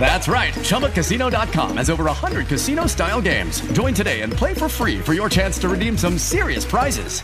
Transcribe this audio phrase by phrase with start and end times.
[0.00, 0.54] That's right.
[0.54, 3.60] ChumbaCasino.com has over 100 casino style games.
[3.72, 7.22] Join today and play for free for your chance to redeem some serious prizes.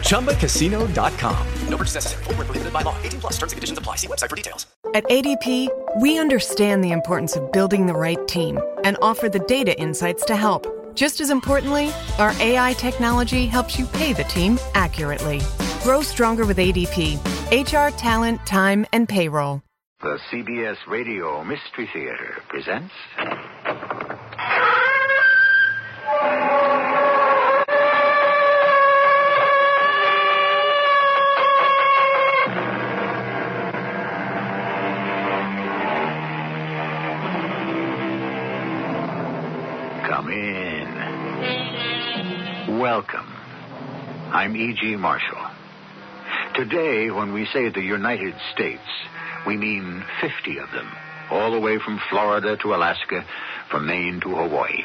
[0.00, 1.46] ChumbaCasino.com.
[1.68, 2.24] No purchase necessary.
[2.24, 2.96] Full prohibited by law.
[3.02, 3.96] 18 plus terms and conditions apply.
[3.96, 4.66] See website for details.
[4.94, 5.68] At ADP,
[6.00, 10.36] we understand the importance of building the right team and offer the data insights to
[10.36, 10.66] help.
[10.94, 15.42] Just as importantly, our AI technology helps you pay the team accurately.
[15.82, 17.18] Grow stronger with ADP.
[17.52, 19.65] HR, talent, time, and payroll.
[20.02, 22.92] The CBS Radio Mystery Theater presents.
[40.08, 40.86] Come in.
[42.78, 43.26] Welcome.
[44.32, 44.96] I'm E.G.
[44.96, 45.44] Marshall.
[46.54, 48.82] Today, when we say the United States,
[49.46, 50.90] we mean 50 of them,
[51.30, 53.24] all the way from Florida to Alaska,
[53.70, 54.82] from Maine to Hawaii.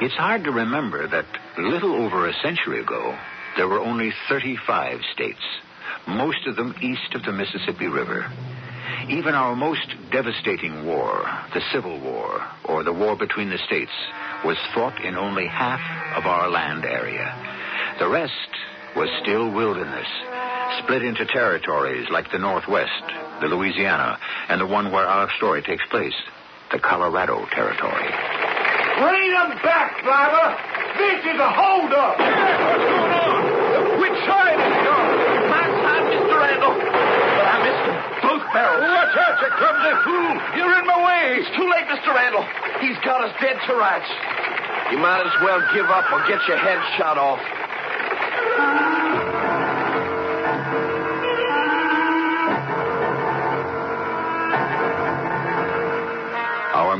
[0.00, 1.26] It's hard to remember that
[1.58, 3.16] little over a century ago,
[3.56, 5.42] there were only 35 states,
[6.06, 8.30] most of them east of the Mississippi River.
[9.08, 13.92] Even our most devastating war, the Civil War, or the war between the states,
[14.44, 15.80] was fought in only half
[16.16, 17.34] of our land area.
[17.98, 18.32] The rest
[18.96, 20.08] was still wilderness,
[20.82, 23.04] split into territories like the Northwest,
[23.42, 26.14] the Louisiana, and the one where our story takes place,
[26.70, 28.06] the Colorado Territory.
[29.02, 30.46] Bring them back, driver!
[30.94, 32.22] This is a holdup!
[32.22, 33.98] What's going on?
[33.98, 35.10] Which side is it on?
[35.50, 36.36] My side, Mr.
[36.38, 36.76] Randall.
[36.78, 37.98] But I missed them.
[38.22, 38.86] Both barrels.
[38.86, 40.32] Watch out, you clumsy fool!
[40.54, 41.42] You're in my way!
[41.42, 42.14] It's too late, Mr.
[42.14, 42.46] Randall.
[42.78, 44.06] He's got us dead to rights.
[44.94, 47.42] You might as well give up or get your head shot off.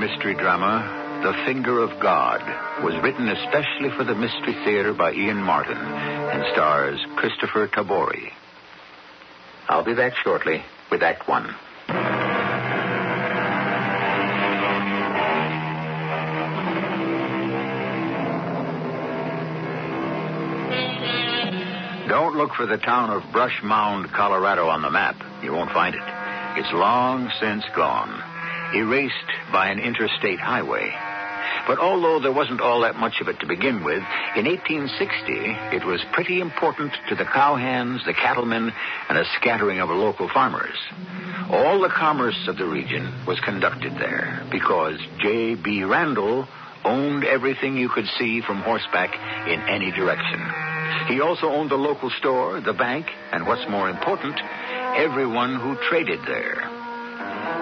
[0.02, 2.40] Mystery drama, The Finger of God,
[2.82, 8.32] was written especially for the Mystery Theater by Ian Martin and stars Kristoffer Tabori.
[9.68, 11.54] I'll be back shortly with Act One.
[22.08, 25.14] Don't look for the town of Brush Mound, Colorado on the map.
[25.44, 26.02] You won't find it.
[26.58, 28.31] It's long since gone,
[28.74, 29.14] erased
[29.52, 30.92] by an interstate highway.
[31.66, 34.02] But although there wasn't all that much of it to begin with,
[34.36, 38.72] in 1860 it was pretty important to the cowhands, the cattlemen,
[39.08, 40.76] and a scattering of local farmers.
[41.50, 45.84] All the commerce of the region was conducted there because J.B.
[45.84, 46.48] Randall
[46.84, 49.14] owned everything you could see from horseback
[49.46, 50.40] in any direction.
[51.08, 54.38] He also owned the local store, the bank, and what's more important,
[54.96, 56.81] everyone who traded there.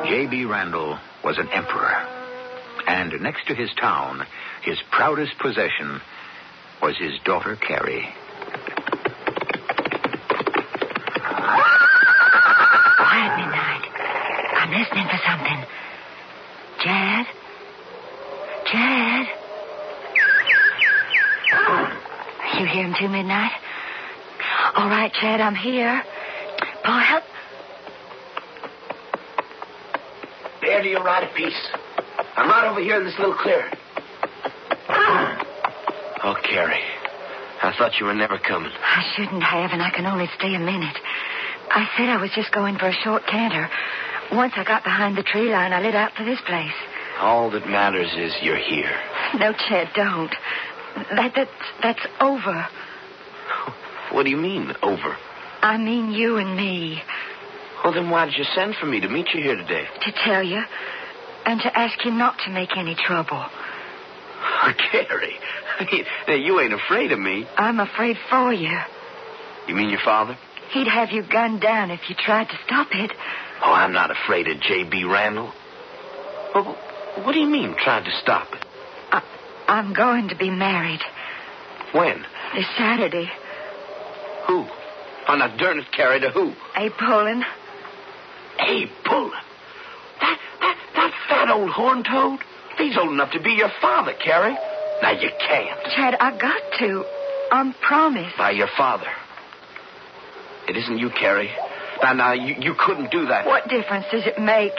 [0.06, 0.44] J.B.
[0.47, 1.94] Randall was an emperor.
[2.87, 4.27] And next to his town,
[4.62, 6.00] his proudest possession
[6.83, 8.09] was his daughter Carrie.
[12.97, 13.84] Quiet, Midnight.
[14.56, 15.65] I'm listening for something.
[16.83, 17.27] Chad?
[18.66, 19.27] Chad?
[22.59, 23.53] You hear him too, Midnight?
[24.75, 26.03] All right, Chad, I'm here.
[26.84, 27.25] Paul, help.
[30.71, 31.67] Bear to your right a piece.
[32.37, 33.75] I'm right over here in this little clearing.
[36.23, 36.85] Oh, Carrie.
[37.63, 38.71] I thought you were never coming.
[38.71, 40.97] I shouldn't have, and I can only stay a minute.
[41.71, 43.69] I said I was just going for a short canter.
[44.31, 46.77] Once I got behind the tree line, I lit out for this place.
[47.19, 48.93] All that matters is you're here.
[49.39, 50.31] No, Chad, don't.
[51.17, 51.51] That that's
[51.83, 52.69] that's over.
[54.13, 55.17] What do you mean, over?
[55.63, 57.03] I mean you and me.
[57.85, 59.85] Well, then why did you send for me to meet you here today?
[60.05, 60.63] To tell you,
[61.47, 63.45] and to ask you not to make any trouble.
[64.63, 65.37] Oh, Carrie,
[65.78, 65.84] I
[66.28, 67.47] mean, you ain't afraid of me.
[67.57, 68.77] I'm afraid for you.
[69.69, 70.37] You mean your father?
[70.72, 73.10] He'd have you gunned down if you tried to stop it.
[73.63, 75.04] Oh, I'm not afraid of J.B.
[75.04, 75.53] Randall.
[76.54, 76.65] Well,
[77.22, 78.65] what do you mean, tried to stop it?
[79.13, 79.22] I,
[79.69, 81.01] I'm going to be married
[81.93, 82.25] When?
[82.54, 83.31] this Saturday.
[84.47, 84.66] Who?
[85.28, 86.53] On now, darn it, Carrie, to who?
[86.77, 87.45] A Pullen.
[88.66, 89.33] Abe Pullen.
[90.21, 92.41] That, that, that fat old horn toad?
[92.78, 94.57] He's old enough to be your father, Carrie.
[95.03, 95.80] Now, you can't.
[95.97, 97.04] Chad, I got to.
[97.53, 98.33] On promise.
[98.39, 99.09] By your father.
[100.68, 101.51] It isn't you, Carrie.
[102.03, 103.47] Now, now, you, you couldn't do that.
[103.47, 104.72] What difference does it make?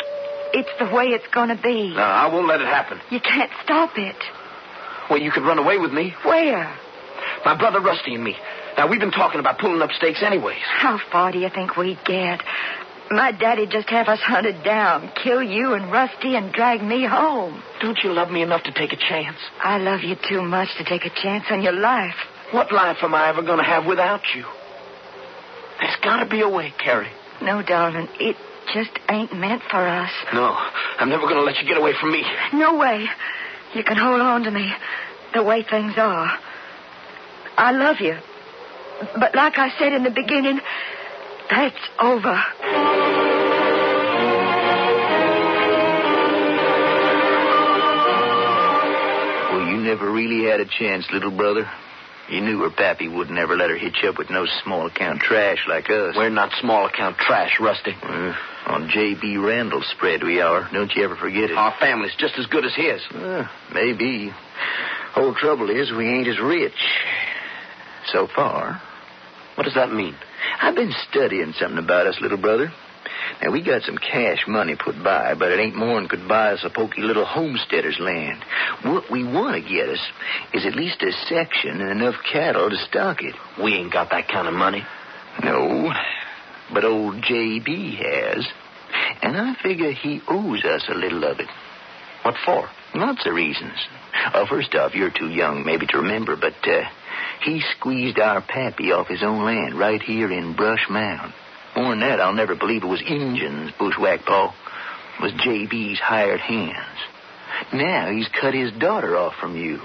[0.53, 1.93] It's the way it's going to be.
[1.93, 2.99] No, I won't let it happen.
[3.09, 4.15] You can't stop it.
[5.09, 6.13] Well, you could run away with me.
[6.23, 6.73] Where?
[7.45, 8.35] My brother Rusty and me.
[8.77, 10.61] Now, we've been talking about pulling up stakes anyways.
[10.63, 12.41] How far do you think we'd get?
[13.11, 17.61] My daddy'd just have us hunted down, kill you and Rusty, and drag me home.
[17.81, 19.37] Don't you love me enough to take a chance?
[19.61, 22.15] I love you too much to take a chance on your life.
[22.51, 24.45] What life am I ever going to have without you?
[25.79, 27.11] There's got to be a way, Carrie.
[27.41, 28.37] No, darling, it
[28.73, 30.11] just ain't meant for us.
[30.33, 30.55] No,
[30.99, 32.23] I'm never going to let you get away from me.
[32.53, 33.07] No way.
[33.73, 34.71] You can hold on to me
[35.33, 36.31] the way things are.
[37.57, 38.15] I love you.
[39.19, 40.61] But like I said in the beginning,
[41.51, 42.41] that's over.
[49.51, 51.69] Well, you never really had a chance, little brother.
[52.29, 55.65] You knew her pappy would never let her hitch up with no small account trash
[55.67, 56.15] like us.
[56.15, 57.93] We're not small account trash, Rusty.
[58.01, 58.33] Uh,
[58.67, 59.35] on J.B.
[59.35, 60.69] Randall's spread we are.
[60.71, 61.57] Don't you ever forget it.
[61.57, 63.01] Our family's just as good as his.
[63.13, 64.31] Uh, maybe.
[65.13, 66.71] Whole trouble is we ain't as rich.
[68.05, 68.81] So far.
[69.61, 70.15] What does that mean?
[70.59, 72.73] I've been studying something about us, little brother.
[73.43, 76.63] Now, we got some cash money put by, but it ain't more'n could buy us
[76.63, 78.43] a pokey little homesteader's land.
[78.83, 79.99] What we want to get us
[80.55, 83.35] is at least a section and enough cattle to stock it.
[83.63, 84.83] We ain't got that kind of money.
[85.43, 85.91] No,
[86.73, 87.99] but old J.B.
[88.01, 88.47] has.
[89.21, 91.49] And I figure he owes us a little of it.
[92.23, 92.67] What for?
[92.95, 93.77] Lots of reasons.
[94.33, 96.81] Uh, first off, you're too young maybe to remember, but uh,
[97.43, 101.33] he squeezed our pappy off his own land right here in Brush Mound.
[101.75, 104.53] More than that, I'll never believe it was Injuns, Bushwhack Paul.
[105.17, 106.99] It was J.B.'s hired hands.
[107.73, 109.79] Now he's cut his daughter off from you.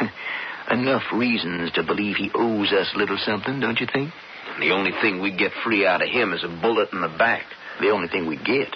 [0.70, 4.12] Enough reasons to believe he owes us a little something, don't you think?
[4.60, 7.44] The only thing we get free out of him is a bullet in the back.
[7.80, 8.68] The only thing we get.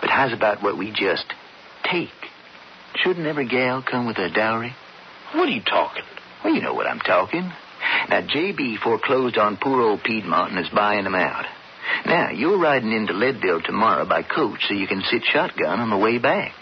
[0.00, 1.24] But how's about what we just
[1.90, 2.10] take?
[2.96, 4.74] Shouldn't every gal come with a dowry?
[5.34, 6.04] What are you talking?
[6.44, 7.52] Well, you know what I'm talking.
[8.08, 8.78] Now, J.B.
[8.82, 11.46] foreclosed on poor old Piedmont and is buying them out.
[12.06, 15.96] Now, you're riding into Leadville tomorrow by coach so you can sit shotgun on the
[15.96, 16.52] way back.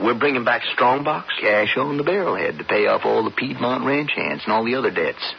[0.00, 1.26] We're bringing back Strongbox?
[1.40, 4.76] Cash on the barrelhead to pay off all the Piedmont ranch hands and all the
[4.76, 5.34] other debts.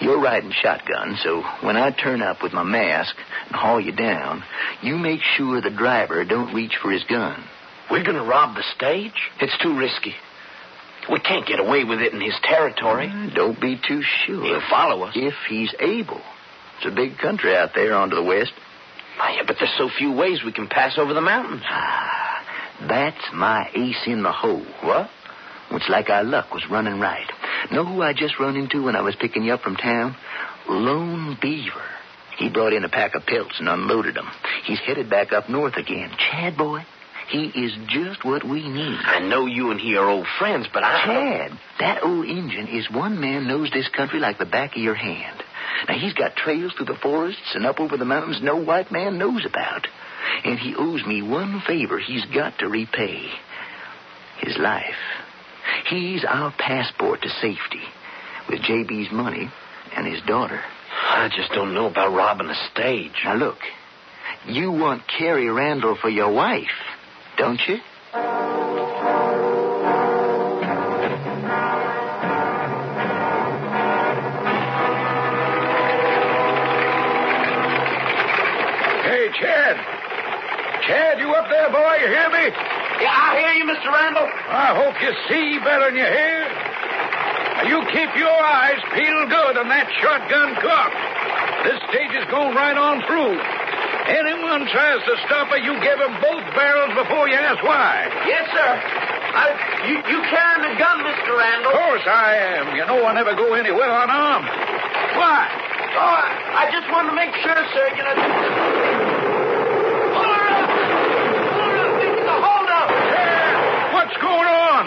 [0.00, 3.14] You're riding shotgun, so when I turn up with my mask
[3.46, 4.44] and haul you down,
[4.82, 7.42] you make sure the driver don't reach for his gun.
[7.90, 9.30] We're going to rob the stage?
[9.40, 10.14] It's too risky.
[11.10, 13.08] We can't get away with it in his territory.
[13.08, 14.42] Uh, Don't be too sure.
[14.44, 15.14] He'll follow us.
[15.16, 16.20] If he's able.
[16.78, 18.52] It's a big country out there onto the west.
[19.20, 21.62] Oh, yeah, but there's so few ways we can pass over the mountains.
[21.66, 22.44] Ah,
[22.88, 24.64] that's my ace in the hole.
[24.82, 25.10] What?
[25.72, 27.26] It's like our luck was running right.
[27.72, 30.16] Know who I just run into when I was picking you up from town?
[30.68, 31.82] Lone Beaver.
[32.38, 34.28] He brought in a pack of pelts and unloaded them.
[34.64, 36.10] He's headed back up north again.
[36.30, 36.84] Chad boy,
[37.28, 38.98] he is just what we need.
[39.04, 41.04] I know you and he are old friends, but I.
[41.04, 44.94] Chad, that old Injun is one man knows this country like the back of your
[44.94, 45.42] hand.
[45.86, 49.18] Now, he's got trails through the forests and up over the mountains no white man
[49.18, 49.86] knows about.
[50.44, 53.28] And he owes me one favor he's got to repay
[54.40, 54.84] his life.
[55.88, 57.82] He's our passport to safety
[58.48, 59.50] with J.B.'s money
[59.94, 60.60] and his daughter.
[61.10, 63.12] I just don't know about robbing a stage.
[63.24, 63.58] Now, look,
[64.46, 66.66] you want Carrie Randall for your wife,
[67.38, 67.78] don't you?
[79.06, 79.76] Hey, Chad.
[80.82, 81.94] Chad, you up there, boy?
[82.02, 82.50] You hear me?
[83.00, 83.86] Yeah, I hear you, Mr.
[83.86, 84.26] Randall.
[84.26, 86.42] I hope you see better than you hear.
[87.54, 90.90] Now, you keep your eyes peeled good on that shotgun cock.
[91.64, 93.57] This stage is going right on through.
[94.08, 98.08] Anyone tries to stop her, you give him both barrels before you ask why.
[98.24, 98.70] Yes, sir.
[99.28, 99.52] I,
[99.84, 101.36] you, you carrying the gun, Mr.
[101.36, 101.76] Randall?
[101.76, 102.72] Of course I am.
[102.72, 104.48] You know I never go anywhere unarmed.
[105.12, 105.44] Why?
[105.92, 107.86] Oh, I, I just wanted to make sure, sir.
[108.00, 108.16] You know.
[110.16, 110.68] Hold her up!
[111.52, 111.92] Hold her up!
[112.00, 112.88] This is a holdup!
[113.92, 114.84] What's going on?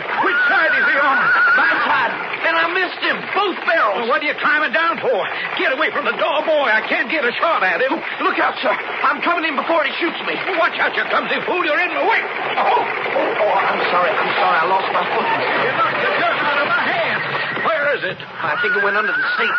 [0.00, 1.16] Which side is he on?
[1.56, 2.12] My side.
[2.46, 3.16] And I missed him.
[3.34, 3.96] Both barrels.
[4.04, 5.18] Well, what are you climbing down for?
[5.58, 6.68] Get away from the door, boy.
[6.70, 7.96] I can't get a shot at him.
[8.22, 8.70] Look out, sir.
[8.70, 10.34] I'm coming in before he shoots me.
[10.60, 11.64] Watch out, you clumsy fool.
[11.66, 12.20] You're in the way.
[12.60, 12.78] Oh,
[13.16, 14.12] Oh, oh, I'm sorry.
[14.12, 14.56] I'm sorry.
[14.62, 15.26] I lost my foot.
[15.26, 17.20] you knocked the gun out of my hand.
[17.66, 18.18] Where is it?
[18.20, 19.56] I think it went under the seat.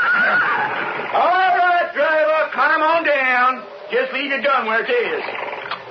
[1.18, 2.40] All right, driver.
[2.54, 3.52] Climb on down.
[3.92, 5.24] Just leave your gun where it is.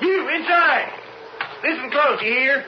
[0.00, 0.92] You, inside.
[1.64, 2.64] Listen close, you hear?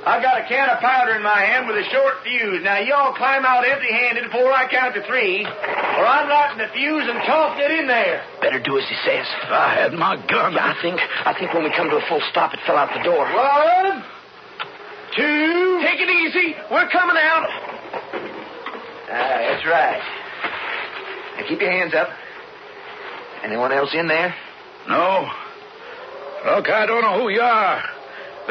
[0.00, 2.64] I got a can of powder in my hand with a short fuse.
[2.64, 7.04] Now, y'all climb out empty-handed before I count to three, or I'm lighting the fuse
[7.04, 8.24] and tossing it in there.
[8.40, 9.28] Better do as he says.
[9.44, 10.56] If I had my gun.
[10.56, 12.88] Yeah, I think I think when we come to a full stop, it fell out
[12.96, 13.28] the door.
[13.28, 14.02] One,
[15.16, 15.84] two.
[15.84, 16.56] Take it easy.
[16.72, 17.46] We're coming out.
[19.12, 20.00] Ah, that's right.
[21.36, 22.08] Now keep your hands up.
[23.44, 24.34] Anyone else in there?
[24.88, 25.28] No.
[26.56, 27.84] Look, I don't know who you are.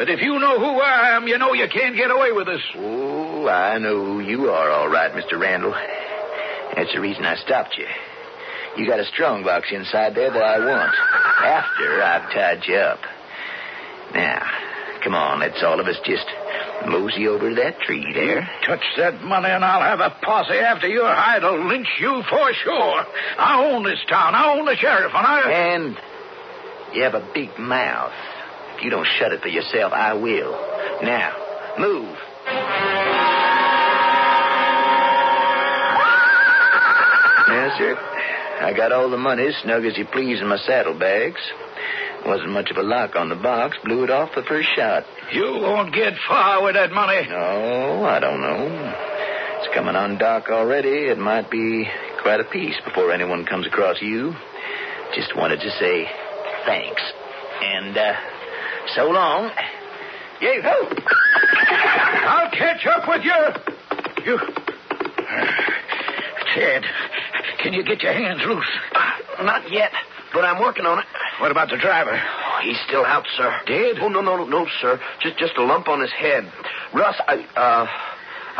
[0.00, 2.62] But if you know who I am, you know you can't get away with this.
[2.74, 5.38] Oh, I know who you are, all right, Mr.
[5.38, 5.74] Randall.
[6.74, 7.84] That's the reason I stopped you.
[8.78, 10.94] You got a strong box inside there that I want.
[11.44, 13.00] After I've tied you up.
[14.14, 14.40] Now,
[15.04, 16.24] come on, let's all of us just
[16.88, 18.48] mosey over to that tree there.
[18.66, 22.54] Touch that money and I'll have a posse after your hide I'll lynch you for
[22.54, 23.04] sure.
[23.36, 24.34] I own this town.
[24.34, 25.52] I own the sheriff, and I...
[25.52, 25.96] And
[26.94, 28.14] you have a big mouth.
[28.82, 30.52] You don't shut it for yourself, I will.
[31.02, 31.32] Now,
[31.78, 32.16] move.
[37.50, 37.96] Yes, sir.
[38.62, 41.40] I got all the money snug as you please in my saddlebags.
[42.24, 43.76] Wasn't much of a lock on the box.
[43.84, 45.04] Blew it off the first shot.
[45.32, 47.26] You won't get far with that money.
[47.28, 48.94] No, I don't know.
[49.58, 51.08] It's coming on dark already.
[51.08, 51.88] It might be
[52.22, 54.32] quite a piece before anyone comes across you.
[55.14, 56.06] Just wanted to say
[56.66, 57.02] thanks.
[57.62, 58.12] And, uh,
[58.94, 59.50] so long.
[60.40, 60.88] Yay, ho!
[62.26, 64.24] I'll catch up with you.
[64.24, 64.38] You.
[66.54, 66.82] Ted,
[67.62, 68.66] can you get your hands loose?
[69.42, 69.92] Not yet,
[70.32, 71.04] but I'm working on it.
[71.40, 72.12] What about the driver?
[72.12, 73.60] Oh, he's still out, sir.
[73.66, 73.96] Dead?
[74.00, 75.00] Oh no, no, no, no, sir.
[75.20, 76.50] Just just a lump on his head.
[76.92, 77.86] Russ, I uh,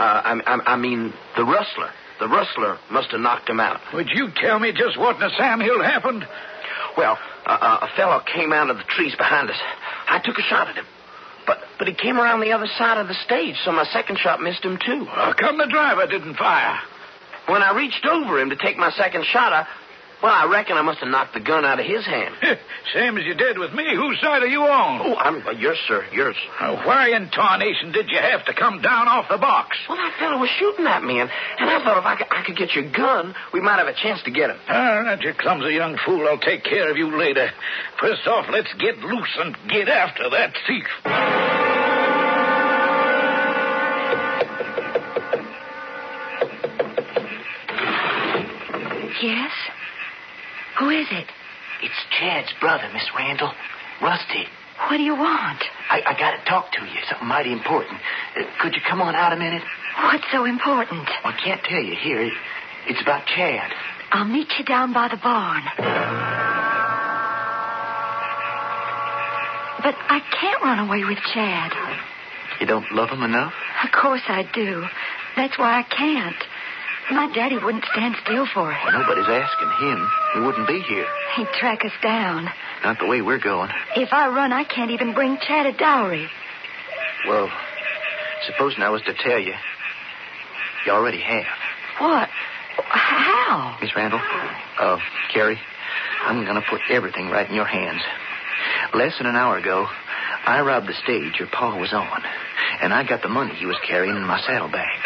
[0.00, 1.90] uh, I, I, I mean the rustler.
[2.20, 3.80] The rustler must have knocked him out.
[3.94, 6.26] Would you tell me just what in the Sam Hill happened?
[6.96, 9.56] Well, uh, a fellow came out of the trees behind us.
[10.08, 10.86] I took a shot at him,
[11.46, 14.40] but but he came around the other side of the stage, so my second shot
[14.40, 15.04] missed him too.
[15.06, 16.78] How come the driver didn't fire?
[17.46, 19.66] When I reached over him to take my second shot, I
[20.22, 22.34] well, I reckon I must have knocked the gun out of his hand.
[22.94, 23.84] Same as you did with me.
[23.94, 25.00] Whose side are you on?
[25.00, 26.04] Oh, I'm uh, yours, sir.
[26.12, 26.36] Yours.
[26.60, 29.76] Uh, why in tarnation did you have to come down off the box?
[29.88, 32.44] Well, that fellow was shooting at me, and, and I thought if I could, I
[32.44, 34.58] could get your gun, we might have a chance to get him.
[34.68, 36.26] Ah, that you clumsy young fool.
[36.28, 37.50] I'll take care of you later.
[38.00, 40.86] First off, let's get loose and get after that thief.
[49.22, 49.52] Yes?
[50.80, 51.26] Who is it?
[51.82, 53.52] It's Chad's brother, Miss Randall.
[54.00, 54.46] Rusty.
[54.88, 55.62] What do you want?
[55.90, 56.98] I, I got to talk to you.
[57.08, 58.00] Something mighty important.
[58.34, 59.62] Uh, could you come on out a minute?
[60.04, 61.06] What's so important?
[61.22, 62.22] I can't tell you here.
[62.22, 62.32] It,
[62.88, 63.70] it's about Chad.
[64.10, 65.62] I'll meet you down by the barn.
[69.84, 71.72] But I can't run away with Chad.
[72.58, 73.52] You don't love him enough?
[73.84, 74.86] Of course I do.
[75.36, 76.36] That's why I can't.
[77.10, 78.78] My daddy wouldn't stand still for it.
[78.84, 80.08] Well, nobody's asking him.
[80.34, 81.06] He wouldn't be here.
[81.36, 82.48] He'd track us down.
[82.84, 83.70] Not the way we're going.
[83.96, 86.28] If I run, I can't even bring Chad a dowry.
[87.28, 87.50] Well,
[88.46, 89.54] supposing I was to tell you,
[90.86, 91.44] you already have.
[91.98, 92.28] What?
[92.88, 93.76] How?
[93.80, 94.20] Miss Randall,
[94.78, 94.98] uh,
[95.32, 95.60] Carrie,
[96.24, 98.00] I'm going to put everything right in your hands.
[98.94, 99.86] Less than an hour ago,
[100.46, 102.22] I robbed the stage your pa was on,
[102.80, 104.99] and I got the money he was carrying in my saddlebags.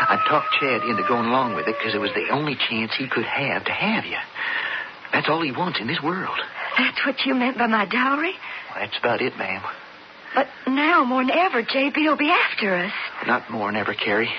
[0.00, 3.08] I talked Chad into going along with it because it was the only chance he
[3.08, 4.18] could have to have you.
[5.12, 6.38] That's all he wants in this world.
[6.76, 8.34] That's what you meant by my dowry?
[8.70, 9.62] Well, that's about it, ma'am.
[10.34, 12.06] But now more than ever, J.B.
[12.06, 12.92] will be after us.
[13.26, 14.30] Not more than ever, Carrie.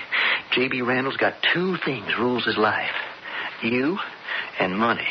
[0.54, 0.82] J.B.
[0.84, 2.92] Randall's got two things rules his life.
[3.64, 3.98] You
[4.60, 5.08] and money.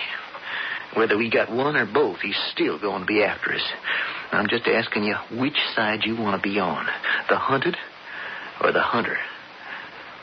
[0.95, 3.63] Whether we got one or both, he's still going to be after us.
[4.33, 6.87] I'm just asking you which side you want to be on.
[7.29, 7.77] The hunted
[8.63, 9.17] or the hunter?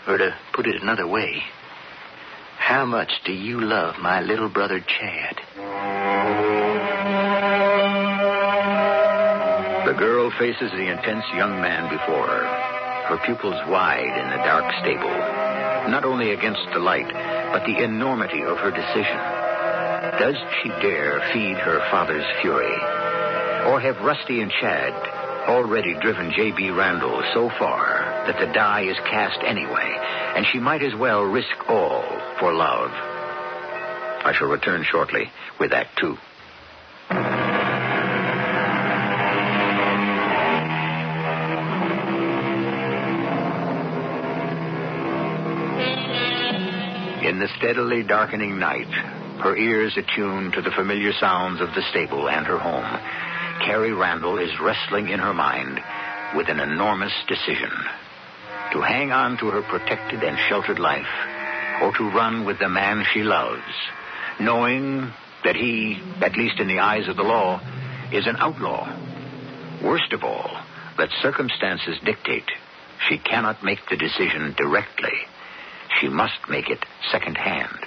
[0.07, 1.41] Or to put it another way,
[2.57, 5.41] how much do you love my little brother Chad?
[9.85, 12.45] The girl faces the intense young man before her,
[13.07, 17.11] her pupils wide in the dark stable, not only against the light,
[17.51, 19.21] but the enormity of her decision.
[20.19, 22.75] Does she dare feed her father's fury?
[23.69, 24.93] Or have Rusty and Chad
[25.47, 26.71] already driven J.B.
[26.71, 27.94] Randall so far
[28.27, 29.97] that the die is cast anyway,
[30.35, 32.03] and she might as well risk all
[32.39, 32.91] for love?
[32.91, 35.29] I shall return shortly
[35.59, 36.17] with Act Two.
[47.27, 48.91] In the steadily darkening night,
[49.43, 52.99] her ears attuned to the familiar sounds of the stable and her home,
[53.65, 55.79] Carrie Randall is wrestling in her mind
[56.35, 57.71] with an enormous decision
[58.75, 61.07] to hang on to her protected and sheltered life,
[61.81, 63.63] or to run with the man she loves,
[64.37, 65.09] knowing
[65.45, 67.61] that he, at least in the eyes of the law,
[68.11, 68.85] is an outlaw.
[69.81, 70.51] Worst of all,
[70.97, 72.51] that circumstances dictate
[73.07, 75.13] she cannot make the decision directly.
[76.01, 77.77] She must make it secondhand.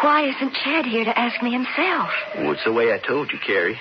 [0.00, 2.10] Why isn't Chad here to ask me himself?
[2.36, 3.80] Well, it's the way I told you, Carrie.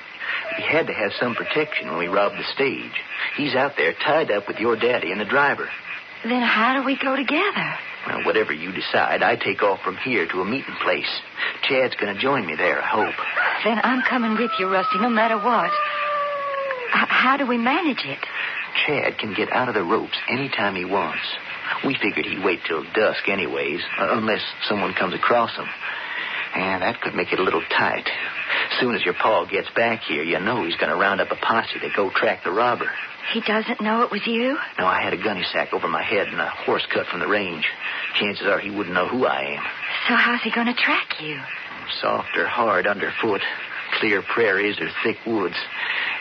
[0.57, 2.91] We had to have some protection when we robbed the stage.
[3.37, 5.69] He's out there tied up with your daddy and the driver.
[6.23, 7.75] Then how do we go together?
[8.07, 11.09] Well, whatever you decide, I take off from here to a meeting place.
[11.63, 13.15] Chad's going to join me there, I hope.
[13.63, 15.71] Then I'm coming with you, Rusty, no matter what.
[16.93, 18.19] H- how do we manage it?
[18.85, 21.21] Chad can get out of the ropes any time he wants.
[21.85, 25.67] We figured he'd wait till dusk anyways, uh, unless someone comes across him.
[26.55, 28.07] And that could make it a little tight.
[28.75, 31.31] As soon as your pa gets back here, you know he's going to round up
[31.31, 32.91] a posse to go track the robber.
[33.31, 34.57] He doesn't know it was you?
[34.77, 37.27] No, I had a gunny sack over my head and a horse cut from the
[37.27, 37.65] range.
[38.19, 39.63] Chances are he wouldn't know who I am.
[40.09, 41.39] So how's he going to track you?
[42.01, 43.39] Soft or hard underfoot,
[43.93, 45.55] clear prairies or thick woods.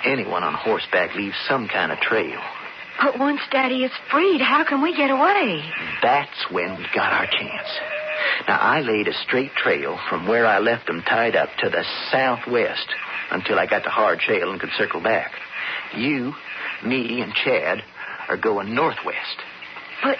[0.04, 2.40] Anyone on horseback leaves some kind of trail.
[3.02, 5.68] But once Daddy is freed, how can we get away?
[6.02, 7.68] That's when we got our chance.
[8.48, 11.84] Now, I laid a straight trail from where I left them tied up to the
[12.10, 12.86] southwest
[13.30, 15.32] until I got to Hard Trail and could circle back.
[15.96, 16.34] You,
[16.84, 17.82] me, and Chad
[18.28, 19.36] are going northwest.
[20.02, 20.16] But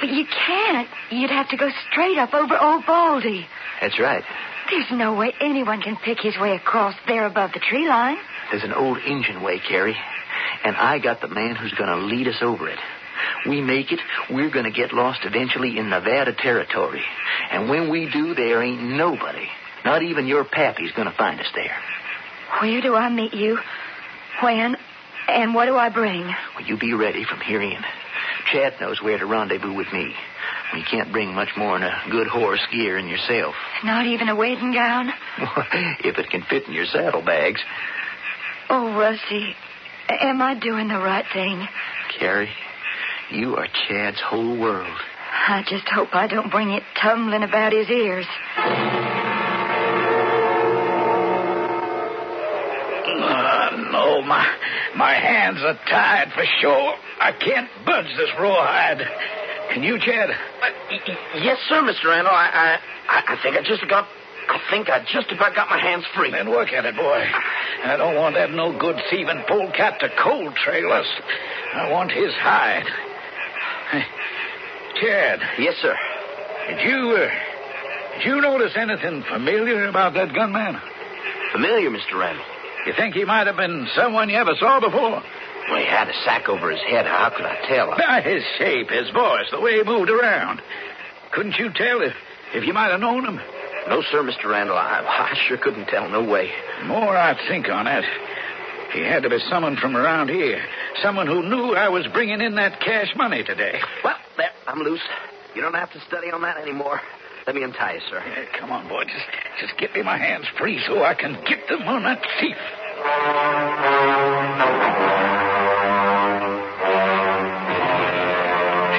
[0.00, 0.88] but you can't.
[1.10, 3.46] You'd have to go straight up over Old Baldy.
[3.80, 4.22] That's right.
[4.70, 8.18] There's no way anyone can pick his way across there above the tree line.
[8.50, 9.96] There's an old engine way, Carrie,
[10.64, 12.78] and I got the man who's going to lead us over it.
[13.46, 17.02] We make it, we're going to get lost eventually in Nevada territory.
[17.50, 19.46] And when we do, there ain't nobody,
[19.84, 21.76] not even your pappy's going to find us there.
[22.60, 23.58] Where do I meet you?
[24.42, 24.76] When?
[25.28, 26.24] And what do I bring?
[26.24, 27.82] Well, you be ready from here in.
[28.52, 30.14] Chad knows where to rendezvous with me.
[30.74, 33.54] You can't bring much more than a good horse, gear, and yourself.
[33.84, 35.08] Not even a wedding gown?
[36.04, 37.60] if it can fit in your saddlebags.
[38.70, 39.54] Oh, Rusty,
[40.08, 41.66] am I doing the right thing?
[42.18, 42.50] Carrie,
[43.30, 44.96] you are Chad's whole world.
[45.48, 48.26] I just hope I don't bring it tumbling about his ears.
[53.08, 54.46] Uh, no, my
[54.96, 56.94] my hands are tied for sure.
[57.20, 59.00] I can't budge this rawhide.
[59.72, 60.30] Can you, Chad?
[60.30, 60.34] Uh,
[60.90, 62.06] y- y- yes, sir, Mr.
[62.08, 62.32] Randall.
[62.32, 64.06] I, I, I think I just got.
[64.48, 66.30] I think I just about got my hands free.
[66.30, 67.22] Then work at it, boy.
[67.84, 71.06] I don't want that no good thieving polecat to cold trail us.
[71.74, 72.86] I want his hide.
[74.96, 75.96] Chad, Yes, sir.
[76.68, 77.30] did you uh,
[78.18, 80.78] did you notice anything familiar about that gunman?
[81.52, 82.18] Familiar, Mr.
[82.18, 82.44] Randall.
[82.86, 85.22] You think he might have been someone you ever saw before?
[85.70, 87.06] Well, he had a sack over his head.
[87.06, 87.90] How could I tell?
[87.96, 90.62] By his shape, his voice, the way he moved around.
[91.32, 92.14] Couldn't you tell if,
[92.54, 93.36] if you might have known him?
[93.88, 94.46] No, sir, Mr.
[94.50, 94.76] Randall.
[94.76, 96.08] I, I sure couldn't tell.
[96.08, 96.50] No way.
[96.80, 98.04] The more I think on it,
[98.92, 100.62] he had to be someone from around here.
[101.02, 103.80] Someone who knew I was bringing in that cash money today.
[104.02, 104.16] Well,
[104.68, 105.00] I'm loose.
[105.54, 107.00] You don't have to study on that anymore.
[107.46, 108.22] Let me untie you, sir.
[108.22, 109.04] Yeah, come on, boy.
[109.04, 109.24] Just,
[109.60, 112.56] just get me my hands free so I can get them on that thief.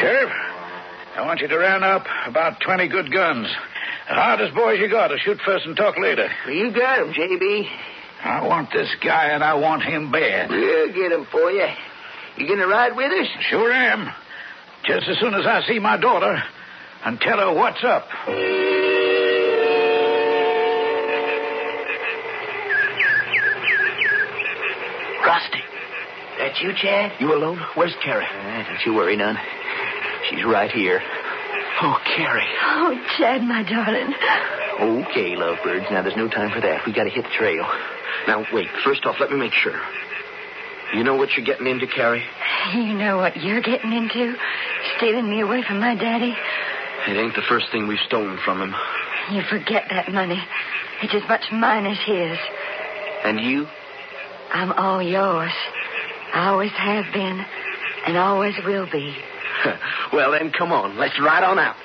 [0.02, 0.32] Sheriff,
[1.16, 3.48] I want you to round up about 20 good guns.
[4.08, 6.28] The hardest boys you got to shoot first and talk later.
[6.48, 7.70] Well, you got him, J.B.
[8.24, 10.50] I want this guy and I want him bad.
[10.50, 11.68] We'll get him for you.
[12.38, 13.28] You gonna ride with us?
[13.50, 14.10] Sure am.
[14.86, 16.42] Just as soon as I see my daughter
[17.06, 18.08] and tell her what's up.
[25.26, 25.62] Rusty.
[26.40, 27.12] That you, Chad?
[27.20, 27.60] You alone?
[27.76, 28.26] Where's Carrie?
[28.26, 29.38] Uh, don't you worry none.
[30.30, 31.02] She's right here.
[31.82, 32.48] Oh, Carrie.
[32.62, 34.14] Oh, Chad, my darling.
[34.80, 35.92] Okay, lovebirds.
[35.92, 36.86] Now, there's no time for that.
[36.86, 37.66] We gotta hit the trail.
[38.28, 38.70] Now, wait.
[38.84, 39.80] First off, let me make sure.
[40.94, 42.24] You know what you're getting into, Carrie?
[42.74, 44.36] You know what you're getting into?
[44.98, 46.36] Stealing me away from my daddy?
[47.08, 48.76] It ain't the first thing we've stolen from him.
[49.32, 50.42] You forget that money.
[51.04, 52.38] It's as much mine as his.
[53.24, 53.68] And you?
[54.52, 55.52] I'm all yours.
[56.34, 57.46] I always have been,
[58.08, 59.16] and always will be.
[60.14, 60.98] well, then, come on.
[60.98, 61.76] Let's ride on out.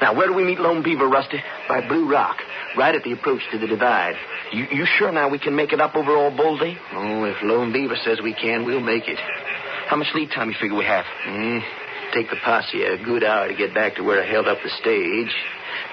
[0.00, 1.42] Now, where do we meet Lone Beaver, Rusty?
[1.68, 2.38] By Blue Rock,
[2.76, 4.16] right at the approach to the divide.
[4.52, 6.76] You, you sure now we can make it up over Old Baldy?
[6.92, 9.18] Oh, if Lone Beaver says we can, we'll make it.
[9.88, 11.04] How much lead time you figure we have?
[11.26, 11.60] Eh,
[12.14, 14.70] take the posse a good hour to get back to where I held up the
[14.80, 15.34] stage.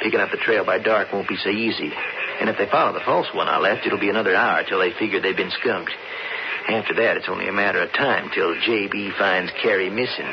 [0.02, 1.92] Picking up the trail by dark won't be so easy.
[2.40, 4.94] And if they follow the false one I left, it'll be another hour till they
[4.98, 5.92] figure they've been skunked.
[6.70, 9.12] After that, it's only a matter of time till J.B.
[9.18, 10.32] finds Carrie missing.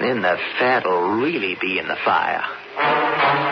[0.00, 3.47] Then the fat'll really be in the fire.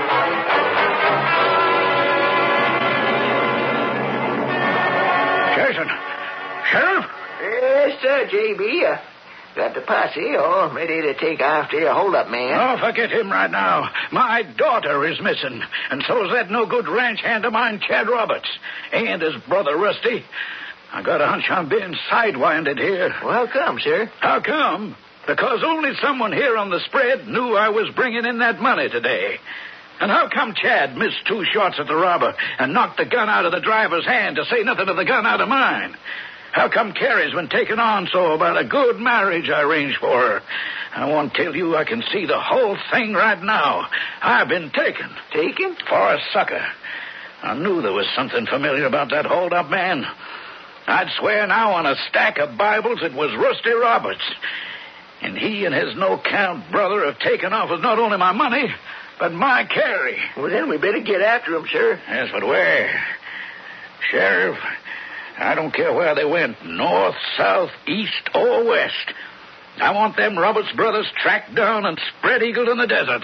[6.76, 7.04] Sheriff?
[7.40, 8.84] Yes, sir, J.B.
[8.86, 8.96] Uh,
[9.54, 12.58] got the posse all ready to take after your holdup man.
[12.58, 13.88] Oh, forget him right now.
[14.12, 18.48] My daughter is missing, and so's that no good ranch hand of mine, Chad Roberts,
[18.92, 20.24] and his brother Rusty.
[20.92, 23.14] I got a hunch I'm being sidewinded here.
[23.22, 24.10] Well, how come, sir?
[24.20, 24.96] How come?
[25.26, 29.38] Because only someone here on the spread knew I was bringing in that money today.
[29.98, 33.46] And how come Chad missed two shots at the robber and knocked the gun out
[33.46, 35.96] of the driver's hand, to say nothing of the gun out of mine?
[36.52, 40.42] How come Carrie's been taken on so about a good marriage I arranged for her?
[40.94, 43.86] I won't tell you I can see the whole thing right now.
[44.22, 45.10] I've been taken.
[45.32, 45.76] Taken?
[45.86, 46.64] For a sucker.
[47.42, 50.06] I knew there was something familiar about that hold-up man.
[50.86, 54.22] I'd swear now on a stack of Bibles it was Rusty Roberts.
[55.20, 58.68] And he and his no-count brother have taken off with not only my money,
[59.18, 60.20] but my Carrie.
[60.36, 62.00] Well, then we better get after him, sir.
[62.08, 63.04] Yes, but where?
[64.10, 64.58] Sheriff,
[65.38, 69.12] I don't care where they went, north, south, east, or west.
[69.78, 73.22] I want them Roberts brothers tracked down and spread eagled in the desert.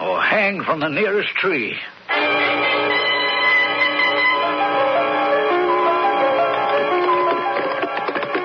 [0.00, 1.78] Or hanged from the nearest tree.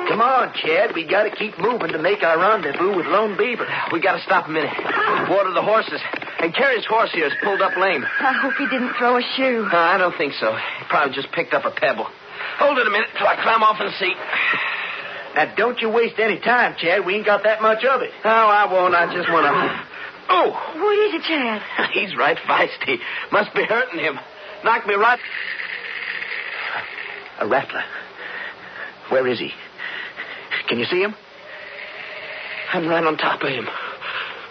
[0.07, 0.95] Come on, Chad.
[0.95, 3.67] We gotta keep moving to make our rendezvous with Lone Beaver.
[3.91, 4.73] We gotta stop a minute.
[5.29, 6.01] Water the horses.
[6.39, 8.05] And Carrie's horse here is pulled up lame.
[8.05, 9.67] I hope he didn't throw a shoe.
[9.71, 10.55] Uh, I don't think so.
[10.55, 12.07] He probably just picked up a pebble.
[12.59, 14.17] Hold it a minute till I climb off in the seat.
[15.35, 17.05] Now, don't you waste any time, Chad.
[17.05, 18.11] We ain't got that much of it.
[18.25, 18.95] No, I won't.
[18.95, 19.85] I just want to.
[20.29, 21.61] Oh, What is it, Chad?
[21.93, 22.97] he's right feisty.
[23.31, 24.17] Must be hurting him.
[24.63, 25.19] Knocked me right.
[27.39, 27.83] A rattler.
[29.09, 29.51] Where is he?
[30.67, 31.13] Can you see him?
[32.73, 33.67] I'm right on top of him.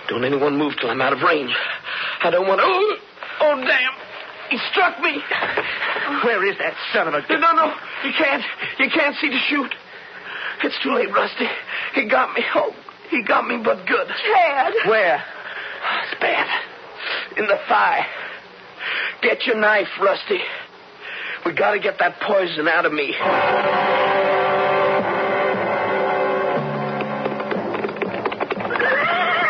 [0.09, 1.53] Don't anyone move till I'm out of range.
[2.23, 2.65] I don't want to.
[2.67, 2.97] Oh,
[3.41, 3.93] oh damn!
[4.51, 5.21] He struck me.
[6.25, 7.21] Where is that son of a...
[7.29, 8.43] No, no, you can't.
[8.79, 9.75] You can't see to shoot.
[10.63, 11.47] It's too late, Rusty.
[11.95, 12.45] He got me.
[12.55, 12.75] Oh,
[13.11, 14.09] he got me, but good.
[14.09, 14.73] Chad!
[14.87, 15.23] Where?
[16.05, 16.47] It's bad.
[17.37, 18.07] In the thigh.
[19.23, 20.41] Get your knife, Rusty.
[21.45, 23.15] We gotta get that poison out of me.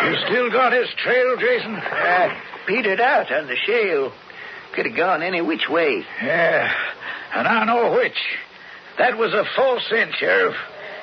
[0.05, 1.75] You still got his trail, Jason?
[1.75, 2.29] Uh,
[2.66, 4.12] petered out on the shale.
[4.77, 6.05] Could have gone any which way.
[6.23, 6.71] Yeah,
[7.35, 8.19] and I know which.
[8.99, 10.55] That was a false scent, Sheriff.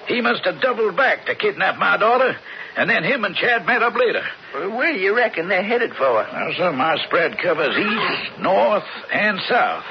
[0.07, 2.37] He must have doubled back to kidnap my daughter,
[2.77, 4.23] and then him and Chad met up later.
[4.53, 6.13] Well, where do you reckon they're headed for?
[6.13, 9.85] Well, sir, my spread covers east, north, and south.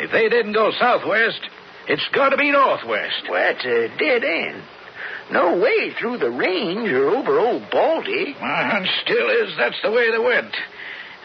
[0.00, 1.40] If they didn't go southwest,
[1.88, 3.22] it's got to be northwest.
[3.30, 4.62] Well, it's a dead end.
[5.30, 8.36] No way through the range or over old Baldy.
[8.38, 10.54] My hunch still is that's the way they went.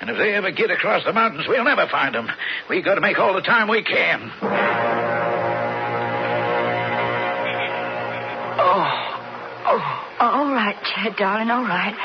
[0.02, 2.28] And if they ever get across the mountains, we'll never find them.
[2.70, 4.32] We've got to make all the time we can.
[8.62, 9.06] Oh,
[9.72, 10.06] Oh.
[10.20, 11.96] All right, Chad, darling, all right.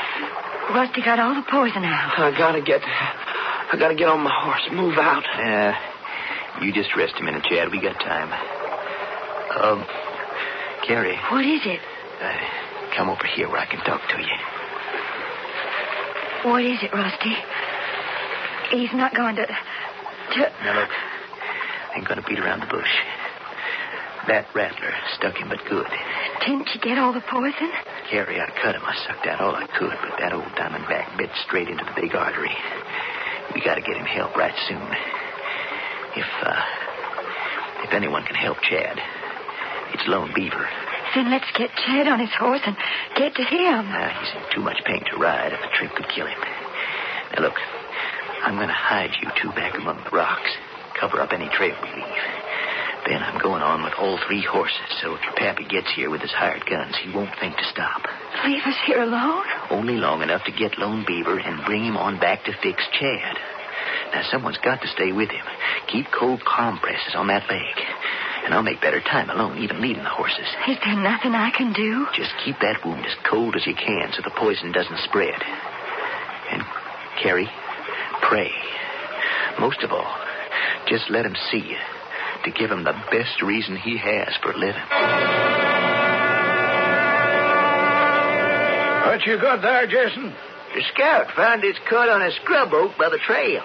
[0.73, 2.13] Rusty got all the poison out.
[2.17, 2.81] I gotta get.
[2.83, 4.61] I gotta get on my horse.
[4.71, 5.23] Move out.
[5.35, 5.73] Uh,
[6.63, 7.71] you just rest a minute, Chad.
[7.71, 8.31] We got time.
[9.59, 9.85] Um,
[10.87, 11.79] Carrie, What is it?
[12.21, 12.31] uh,
[12.95, 14.37] come over here where I can talk to you.
[16.51, 17.35] What is it, Rusty?
[18.71, 19.45] He's not going to.
[19.45, 20.39] to...
[20.63, 22.91] Now look, I ain't gonna beat around the bush.
[24.27, 25.85] That rattler stuck him but good.
[26.41, 27.69] Didn't you get all the poison?
[28.09, 28.81] Carrie, I cut him.
[28.81, 32.15] I sucked out all I could, but that old diamondback bit straight into the big
[32.15, 32.49] artery.
[33.53, 34.89] We gotta get him help right soon.
[36.17, 36.61] If, uh,
[37.85, 38.97] if anyone can help Chad,
[39.93, 40.67] it's Lone Beaver.
[41.13, 42.75] Then let's get Chad on his horse and
[43.15, 43.85] get to him.
[43.93, 46.39] Uh, he's in too much pain to ride, and the trip could kill him.
[47.35, 47.55] Now, look,
[48.43, 50.51] I'm going to hide you two back among the rocks,
[50.99, 52.23] cover up any trail we leave.
[53.07, 56.21] Then I'm going on with all three horses, so if your pappy gets here with
[56.21, 58.01] his hired guns, he won't think to stop.
[58.45, 59.45] Leave us here alone?
[59.69, 63.37] Only long enough to get Lone Beaver and bring him on back to fix Chad.
[64.11, 65.45] Now, someone's got to stay with him.
[65.87, 67.75] Keep cold compresses on that leg.
[68.45, 70.45] And I'll make better time alone, even leading the horses.
[70.67, 72.07] Is there nothing I can do?
[72.15, 75.37] Just keep that wound as cold as you can so the poison doesn't spread.
[76.51, 76.61] And,
[77.21, 77.49] Carrie,
[78.21, 78.51] pray.
[79.59, 80.15] Most of all,
[80.87, 81.77] just let him see you
[82.43, 84.83] to give him the best reason he has for living.
[89.05, 90.33] What you got there, Jason?
[90.75, 93.63] The scout found its cut on a scrub oak by the trail.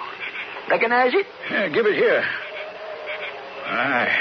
[0.70, 1.26] Recognize it?
[1.50, 2.24] Yeah, give it here.
[3.66, 4.16] Aye.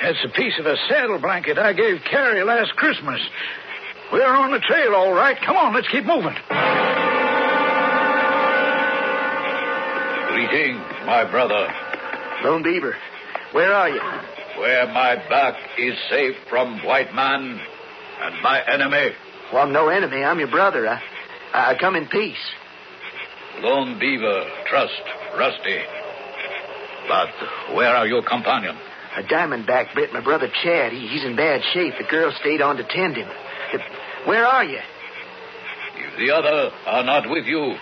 [0.00, 3.20] That's a piece of a saddle blanket I gave Carrie last Christmas.
[4.12, 5.36] We're on the trail, all right.
[5.44, 6.34] Come on, let's keep moving.
[10.48, 10.76] Greeting,
[11.06, 11.68] my brother.
[12.42, 12.94] Lone Beaver,
[13.52, 14.00] where are you?
[14.60, 17.58] Where my back is safe from white man
[18.20, 19.12] and my enemy.
[19.52, 20.22] Well, I'm no enemy.
[20.22, 20.86] I'm your brother.
[20.86, 21.00] I,
[21.54, 22.36] I come in peace.
[23.60, 25.02] Lone Beaver, trust
[25.38, 25.80] Rusty.
[27.08, 28.76] But where are your companion?
[29.16, 30.92] A diamondback bit my brother Chad.
[30.92, 31.94] He, he's in bad shape.
[31.98, 33.28] The girl stayed on to tend him.
[34.26, 34.80] Where are you?
[35.96, 37.76] If the other are not with you,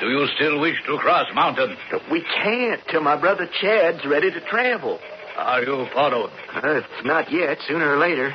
[0.00, 1.76] do you still wish to cross mountain?
[2.10, 4.98] We can't till my brother Chad's ready to travel.
[5.36, 6.30] Are you followed?
[6.54, 7.58] Uh, not yet.
[7.66, 8.34] Sooner or later.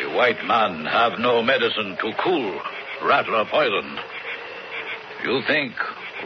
[0.00, 2.60] The white man have no medicine to cool
[3.04, 3.98] rattler poison.
[5.24, 5.72] You think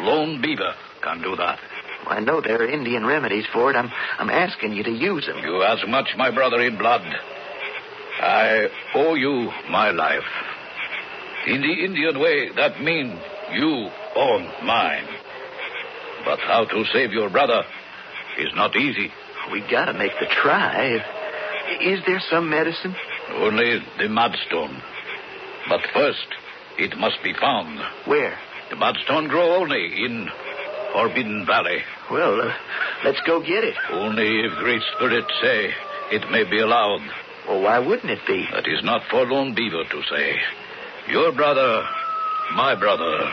[0.00, 1.58] Lone Beaver can do that?
[2.06, 3.76] I know there are Indian remedies for it.
[3.76, 5.38] I'm, I'm asking you to use them.
[5.38, 7.02] You ask much, my brother in blood.
[8.20, 10.22] I owe you my life.
[11.46, 13.18] In the Indian way, that means
[13.52, 15.06] you own mine.
[16.24, 17.62] But how to save your brother
[18.38, 19.10] is not easy.
[19.50, 21.04] We gotta make the try.
[21.80, 22.94] Is there some medicine?
[23.30, 24.80] Only the madstone.
[25.68, 26.26] But first,
[26.78, 27.78] it must be found.
[28.04, 28.38] Where?
[28.70, 30.28] The madstone grow only in
[30.92, 31.78] Forbidden Valley.
[32.10, 32.54] Well, uh,
[33.04, 33.74] let's go get it.
[33.90, 35.72] Only if great spirits say
[36.10, 37.00] it may be allowed.
[37.48, 38.46] Well, why wouldn't it be?
[38.52, 40.36] That is not for Lone Beaver to say.
[41.08, 41.84] Your brother,
[42.54, 43.30] my brother,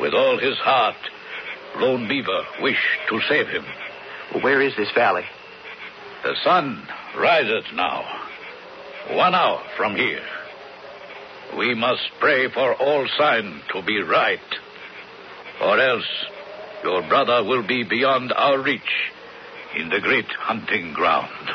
[0.00, 0.96] with all his heart,
[1.76, 3.64] Lone Beaver wished to save him.
[4.42, 5.24] Where is this valley?
[6.22, 8.04] The sun riseth now,
[9.10, 10.24] one hour from here.
[11.56, 14.40] We must pray for all sign to be right,
[15.60, 16.08] or else
[16.82, 19.12] your brother will be beyond our reach
[19.76, 21.50] in the great hunting ground.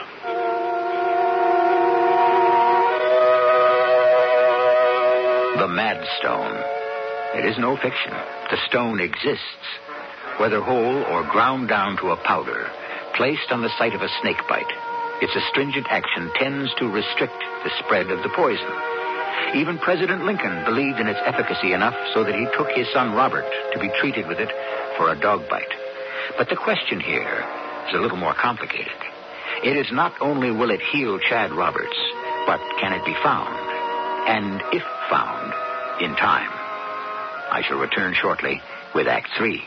[5.59, 6.55] The Mad Stone.
[7.35, 8.15] It is no fiction.
[8.49, 9.67] The stone exists.
[10.39, 12.71] Whether whole or ground down to a powder,
[13.17, 14.71] placed on the site of a snake bite,
[15.19, 17.35] its astringent action tends to restrict
[17.67, 18.71] the spread of the poison.
[19.53, 23.43] Even President Lincoln believed in its efficacy enough so that he took his son Robert
[23.73, 24.55] to be treated with it
[24.95, 25.75] for a dog bite.
[26.37, 27.43] But the question here
[27.89, 28.95] is a little more complicated.
[29.65, 31.99] It is not only will it heal Chad Roberts,
[32.47, 33.59] but can it be found?
[34.23, 35.53] And if found,
[36.01, 36.49] in time.
[37.51, 38.61] I shall return shortly
[38.93, 39.63] with Act Three.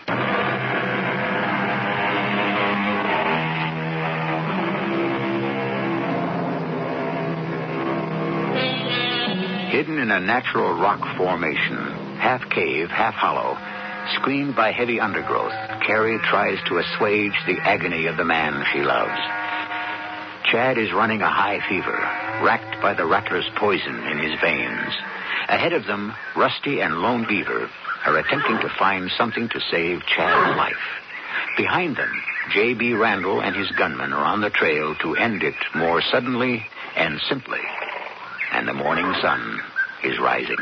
[9.71, 11.79] Hidden in a natural rock formation,
[12.19, 13.57] half cave, half hollow,
[14.15, 15.55] screened by heavy undergrowth,
[15.87, 19.19] Carrie tries to assuage the agony of the man she loves.
[20.51, 21.97] Chad is running a high fever,
[22.45, 24.93] racked by the rattler's poison in his veins.
[25.53, 27.69] Ahead of them, Rusty and Lone Beaver
[28.07, 30.73] are attempting to find something to save Chad's life.
[31.59, 32.11] Behind them,
[32.55, 32.95] J.B.
[32.95, 37.61] Randall and his gunmen are on the trail to end it more suddenly and simply.
[38.55, 39.61] And the morning sun
[40.03, 40.57] is rising.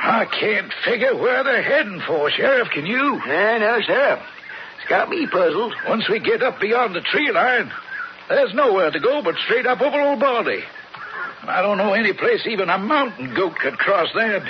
[0.00, 2.70] I can't figure where they're heading for, Sheriff.
[2.70, 3.20] Can you?
[3.20, 4.20] Eh, no, Sheriff.
[4.78, 5.74] It's got me puzzled.
[5.88, 7.72] Once we get up beyond the tree line,
[8.28, 10.62] there's nowhere to go but straight up over Old Baldy.
[11.48, 14.42] I don't know any place even a mountain goat could cross that.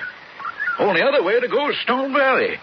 [0.78, 2.56] Only other way to go is Stone Valley.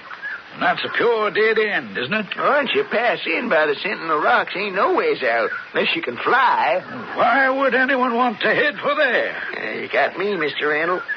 [0.54, 2.28] And that's a pure dead end, isn't it?
[2.38, 5.50] Once you pass in by the Sentinel Rocks, ain't no ways out.
[5.74, 6.82] Unless you can fly.
[7.15, 9.36] Why would anyone want to head for there?
[9.58, 10.70] Eh, you got me, Mr.
[10.70, 11.02] Randall.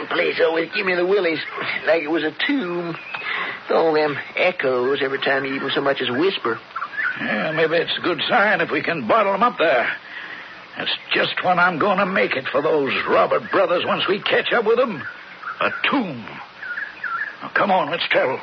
[0.00, 1.38] The place always give me the willies,
[1.86, 2.94] like it was a tomb.
[3.70, 6.58] All them echoes every time you even so much as whisper.
[7.20, 9.88] Yeah, maybe it's a good sign if we can bottle them up there.
[10.76, 14.52] That's just when I'm going to make it for those Robert brothers once we catch
[14.52, 15.02] up with them.
[15.60, 16.26] A tomb.
[17.42, 18.40] Now, come on, let's travel.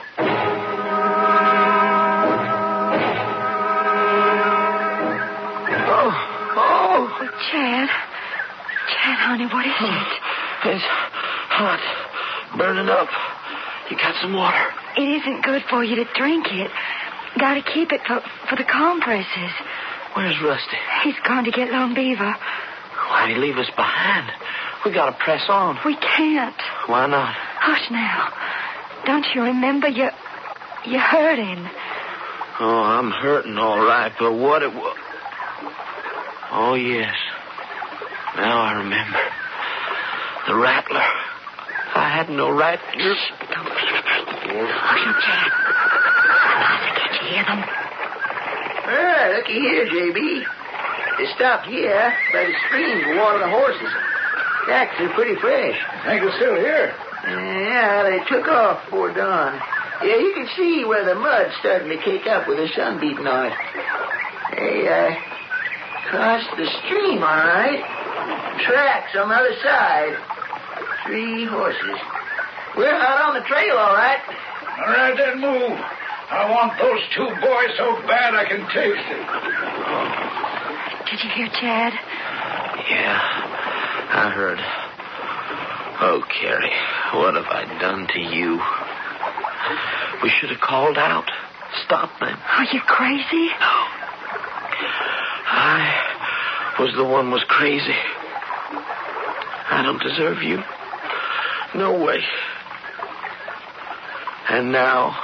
[5.84, 6.12] Oh,
[6.56, 7.18] oh.
[7.20, 7.90] Oh, Chad.
[8.90, 10.08] Chad, honey, what is it?
[10.64, 11.82] It's hot.
[12.56, 13.10] Burning up.
[13.90, 14.62] You got some water?
[14.96, 16.70] It isn't good for you to drink it.
[17.40, 19.52] Gotta keep it for, for the compresses.
[20.16, 20.78] Where's Rusty?
[21.04, 22.36] He's gone to get Lone Beaver.
[23.10, 24.32] Why'd he leave us behind?
[24.86, 25.78] We gotta press on.
[25.86, 26.56] We can't.
[26.88, 27.36] Why not?
[27.60, 28.34] Hush now.
[29.06, 30.10] Don't you remember you
[30.86, 31.70] you're hurting?
[32.60, 34.98] Oh, I'm hurting all right, but what it was.
[36.52, 37.14] Oh, yes.
[38.36, 39.20] Now I remember.
[40.48, 41.02] The rattler.
[41.94, 42.80] I had no right.
[42.98, 43.16] You're...
[43.16, 43.44] Hush,
[45.26, 45.52] Chad.
[46.98, 47.81] Can't you hear them?
[49.32, 50.44] Looky here, J.B.
[51.18, 53.92] They stopped here by the stream to water the horses.
[54.66, 55.80] Tracks are pretty fresh.
[56.04, 56.92] Think they're still here?
[57.24, 59.56] Yeah, they took off before dawn.
[60.04, 63.26] Yeah, you can see where the mud's starting to kick up with the sun beating
[63.26, 63.58] on it.
[64.52, 65.16] They, uh,
[66.12, 67.80] crossed the stream, all right.
[68.68, 70.12] Tracks on the other side.
[71.08, 72.00] Three horses.
[72.76, 74.20] We're out on the trail, all right.
[74.76, 75.80] All right, then move.
[76.32, 79.26] I want those two boys so bad I can taste it.
[81.12, 81.92] Did you hear Chad?
[82.90, 84.60] Yeah, I heard.
[86.04, 86.72] Oh, Carrie,
[87.20, 88.62] what have I done to you?
[90.24, 91.30] We should have called out.
[91.86, 92.38] Stop them.
[92.58, 93.48] Are you crazy?
[93.60, 93.88] No.
[95.54, 97.96] I was the one was crazy.
[99.70, 100.64] I don't deserve you.
[101.76, 102.24] No way.
[104.50, 105.16] And now,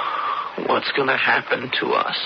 [0.66, 2.16] what's going to happen to us?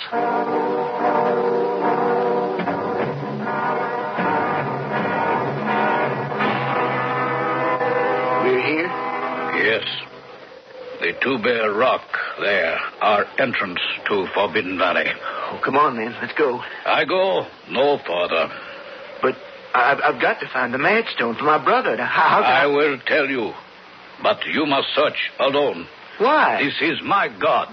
[8.44, 8.90] We're here.
[9.64, 9.84] Yes.
[11.00, 12.02] The Two Bear Rock
[12.40, 15.04] there, our entrance to Forbidden Valley.
[15.06, 16.14] Oh, come on, then.
[16.20, 16.60] Let's go.
[16.86, 18.52] I go no farther.
[19.20, 19.34] But
[19.74, 21.96] I've, I've got to find the Mad Stone for my brother.
[21.96, 23.52] Now, how, how can I will tell you.
[24.22, 25.86] But you must search alone.
[26.18, 26.62] Why?
[26.62, 27.68] This is my God.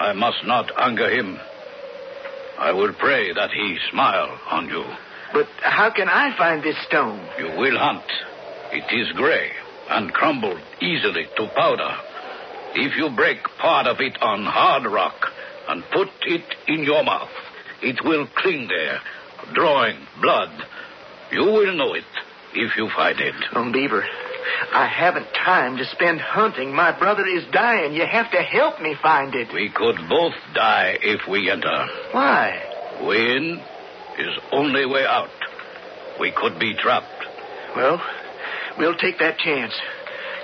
[0.00, 1.38] I must not anger him.
[2.58, 4.84] I will pray that he smile on you.
[5.34, 7.20] But how can I find this stone?
[7.38, 8.10] You will hunt.
[8.72, 9.50] It is gray
[9.90, 11.90] and crumbled easily to powder.
[12.74, 15.26] If you break part of it on hard rock
[15.68, 17.28] and put it in your mouth,
[17.82, 19.00] it will cling there,
[19.52, 20.50] drawing blood.
[21.30, 22.04] You will know it
[22.54, 23.34] if you find it.
[23.54, 24.04] Oh, Beaver,
[24.72, 26.74] I haven't time to spend hunting.
[26.74, 27.92] My brother is dying.
[27.94, 29.52] You have to help me find it.
[29.52, 31.86] We could both die if we enter.
[32.12, 32.62] Why?
[33.02, 33.60] Way in
[34.18, 35.30] is only way out.
[36.18, 37.24] We could be trapped.
[37.74, 38.00] Well,
[38.78, 39.72] we'll take that chance.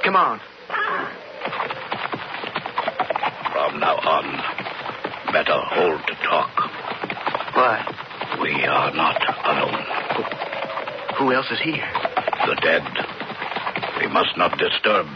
[0.04, 0.40] Come on.
[3.52, 6.50] From now on, better hold to talk.
[7.54, 7.84] Why?
[8.40, 9.84] We are not alone.
[11.18, 11.88] Who else is here?
[12.46, 12.82] The dead.
[14.00, 15.06] We must not disturb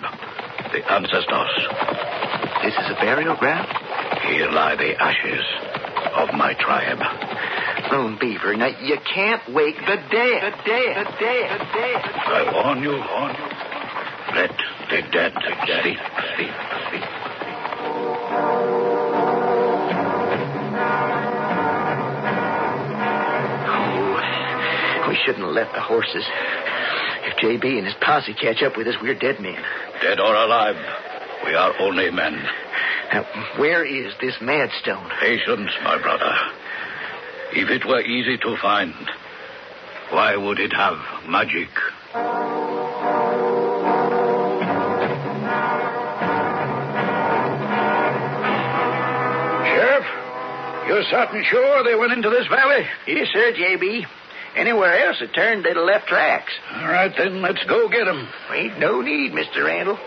[0.73, 1.53] the ancestors.
[2.65, 3.69] This is a burial ground?
[4.27, 5.45] Here lie the ashes
[6.17, 6.99] of my tribe.
[7.93, 10.43] Lone Beaver, now you can't wake the dead.
[10.43, 11.07] The dead.
[11.07, 11.61] The dead.
[11.61, 12.03] The dead.
[12.05, 13.49] I warn you, warn you.
[14.37, 14.57] Let
[14.91, 15.99] the dead sleep.
[16.37, 16.55] sleep,
[16.91, 18.11] sleep.
[23.73, 26.25] Oh, we shouldn't have left the horses.
[27.31, 27.79] If J.B.
[27.79, 29.63] and his posse catch up with us, we're dead men.
[30.03, 30.75] Dead or alive,
[31.45, 32.35] we are only men.
[33.13, 33.25] Now,
[33.57, 35.11] where is this Mad Stone?
[35.21, 36.35] Patience, my brother.
[37.53, 38.95] If it were easy to find,
[40.11, 41.69] why would it have magic?
[49.67, 50.07] Sheriff,
[50.89, 52.87] you're certain sure they went into this valley?
[53.07, 54.07] Yes, sir, J.B.
[54.57, 56.53] Anywhere else it turned, they'd have left tracks.
[56.75, 58.29] All right, then, let's go get 'em.
[58.53, 59.65] Ain't no need, Mr.
[59.65, 59.99] Randall.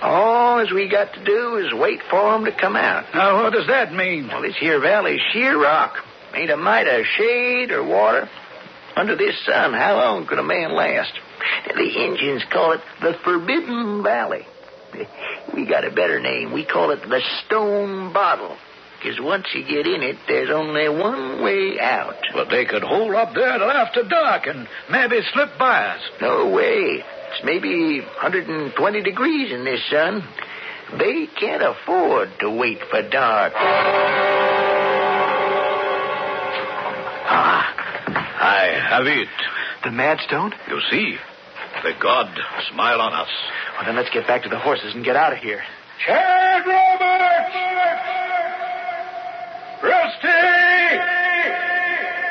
[0.00, 3.12] All as we got to do is wait for 'em to come out.
[3.14, 4.28] Now, what does that mean?
[4.28, 6.04] Well, this here valley's sheer rock.
[6.34, 8.28] Ain't a mite of shade or water.
[8.96, 11.12] Under this sun, how long could a man last?
[11.74, 14.46] The Indians call it the Forbidden Valley.
[15.54, 16.52] We got a better name.
[16.52, 18.56] We call it the Stone Bottle.
[18.98, 22.16] Because once you get in it, there's only one way out.
[22.34, 26.00] But they could hold up there till after dark and maybe slip by us.
[26.20, 27.04] No way.
[27.30, 30.24] It's maybe 120 degrees in this sun.
[30.98, 33.52] They can't afford to wait for dark.
[37.30, 37.74] Ah,
[38.40, 39.28] I have it.
[39.84, 40.52] The madstone?
[40.68, 41.18] You see,
[41.84, 42.36] the god
[42.72, 43.28] smile on us.
[43.76, 45.62] Well, then let's get back to the horses and get out of here.
[46.04, 48.17] Chad Roberts!
[49.82, 50.28] Rusty!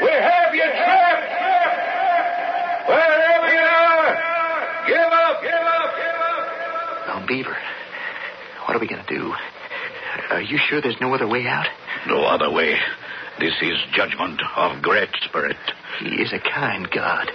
[0.04, 1.32] We have you trapped!
[2.88, 7.08] Wherever you are, give up, give up, give up!
[7.08, 7.58] Now, Beaver,
[8.66, 9.34] what are we going to do?
[10.32, 11.68] Are you sure there's no other way out?
[12.08, 12.76] No other way.
[13.40, 15.58] This is judgment of Great Spirit.
[16.00, 17.32] He is a kind God.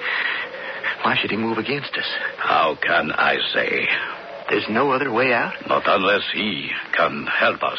[1.04, 2.06] Why should he move against us?
[2.38, 3.88] How can I say?
[4.50, 5.54] There's no other way out?
[5.68, 7.78] Not unless he can help us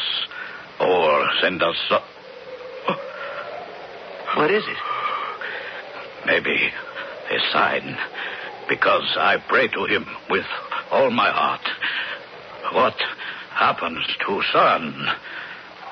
[0.80, 1.76] or send us.
[1.88, 2.02] So-
[4.44, 4.76] What is it?
[6.26, 6.54] Maybe
[7.30, 7.96] a sign,
[8.68, 10.44] because I pray to him with
[10.90, 11.62] all my heart.
[12.74, 12.92] What
[13.54, 15.06] happens to sun?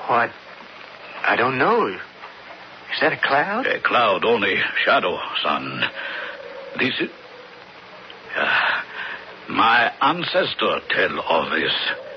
[0.07, 0.33] What?
[1.23, 1.87] I don't know.
[1.87, 3.67] Is that a cloud?
[3.69, 5.85] A cloud, only shadow, son.
[6.79, 7.09] This is.
[8.37, 8.85] Ah,
[9.49, 11.73] my ancestor tell of this.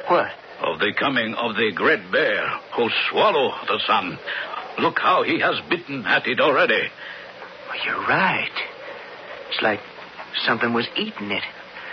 [0.09, 0.27] What?
[0.59, 4.19] Of the coming of the great bear who swallow the sun.
[4.79, 6.89] Look how he has bitten at it already.
[7.69, 8.51] Well, you're right.
[9.49, 9.79] It's like
[10.45, 11.43] something was eating it.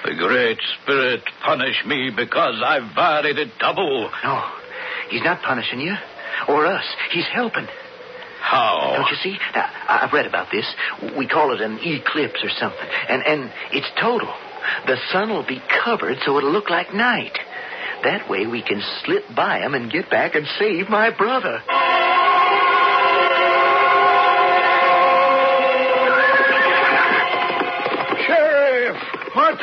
[0.04, 4.10] The Great Spirit punish me because I've violated double.
[4.24, 4.42] No,
[5.10, 5.94] he's not punishing you
[6.48, 6.84] or us.
[7.12, 7.68] He's helping.
[8.40, 8.94] How?
[8.96, 9.38] Don't you see?
[9.54, 10.66] Now, I've read about this.
[11.16, 12.88] We call it an eclipse or something.
[13.08, 14.34] And and it's total.
[14.86, 17.38] The sun will be covered so it'll look like night.
[18.02, 21.62] That way we can slip by him and get back and save my brother.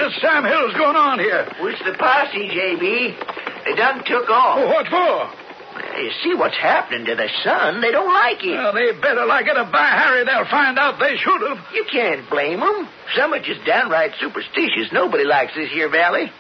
[0.10, 1.46] The Sam Hill's going on here?
[1.62, 3.14] Where's the posse, JB?
[3.66, 4.58] They done took off.
[4.58, 6.02] Oh, what for?
[6.02, 7.80] You see what's happening to the sun.
[7.80, 8.58] They don't like it.
[8.58, 11.60] Well, they better like it or by Harry, they'll find out they should have.
[11.76, 12.90] You can't blame them.
[13.16, 14.92] Some are just downright superstitious.
[14.92, 16.32] Nobody likes this here valley.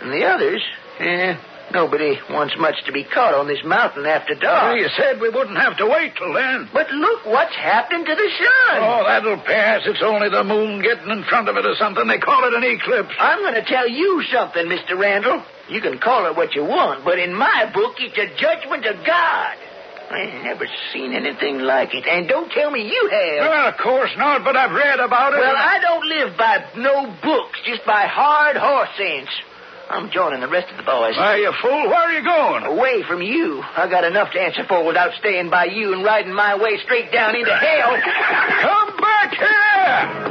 [0.00, 0.64] And the others,
[0.98, 1.36] eh,
[1.72, 4.74] nobody wants much to be caught on this mountain after dark.
[4.74, 6.68] Well, you said we wouldn't have to wait till then.
[6.72, 8.78] But look what's happening to the sun.
[8.82, 9.82] Oh, that'll pass.
[9.84, 12.06] It's only the moon getting in front of it or something.
[12.06, 13.14] They call it an eclipse.
[13.18, 14.98] I'm going to tell you something, Mr.
[14.98, 15.42] Randall.
[15.68, 19.04] You can call it what you want, but in my book, it's a judgment of
[19.04, 19.56] God.
[20.10, 22.06] I ain't never seen anything like it.
[22.06, 23.50] And don't tell me you have.
[23.50, 25.40] Well, of course not, but I've read about it.
[25.40, 29.28] Well, I don't live by no books, just by hard horse sense.
[29.90, 31.16] I'm joining the rest of the boys.
[31.16, 32.64] Why, you fool, where are you going?
[32.76, 33.62] Away from you.
[33.64, 37.10] I got enough to answer for without staying by you and riding my way straight
[37.10, 37.96] down into hell.
[38.60, 40.28] Come back here!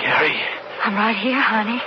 [0.00, 0.40] Carrie.
[0.84, 1.80] I'm right here, honey.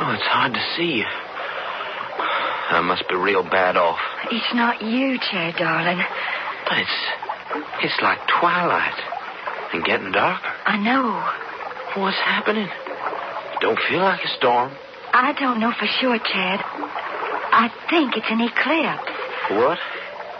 [0.00, 1.06] Oh, it's hard to see you.
[1.06, 4.00] I must be real bad off.
[4.32, 6.02] It's not you, Chad, darling.
[6.68, 6.98] But it's
[7.84, 9.11] it's like twilight
[9.72, 10.52] and getting darker.
[10.64, 12.00] I know.
[12.00, 12.68] What's happening?
[13.60, 14.72] Don't feel like a storm.
[15.12, 16.60] I don't know for sure, Chad.
[16.64, 19.12] I think it's an eclipse.
[19.50, 19.78] What?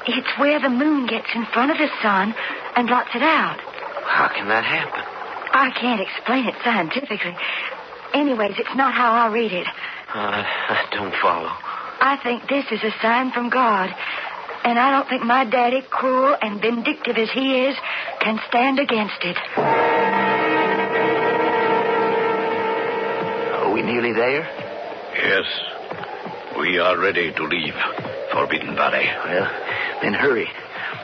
[0.06, 2.34] It's where the moon gets in front of the sun
[2.76, 3.60] and blots it out.
[4.04, 5.00] How can that happen?
[5.52, 7.36] I can't explain it scientifically.
[8.14, 9.66] Anyways, it's not how I read it.
[10.08, 11.52] I, I don't follow.
[12.00, 13.90] I think this is a sign from God.
[14.64, 17.76] And I don't think my daddy, cruel and vindictive as he is,
[18.20, 19.36] can stand against it.
[23.58, 24.42] Are we nearly there?
[25.14, 25.44] Yes.
[26.58, 27.74] We are ready to leave
[28.30, 29.04] Forbidden Valley.
[29.24, 29.50] Well,
[30.00, 30.48] then hurry.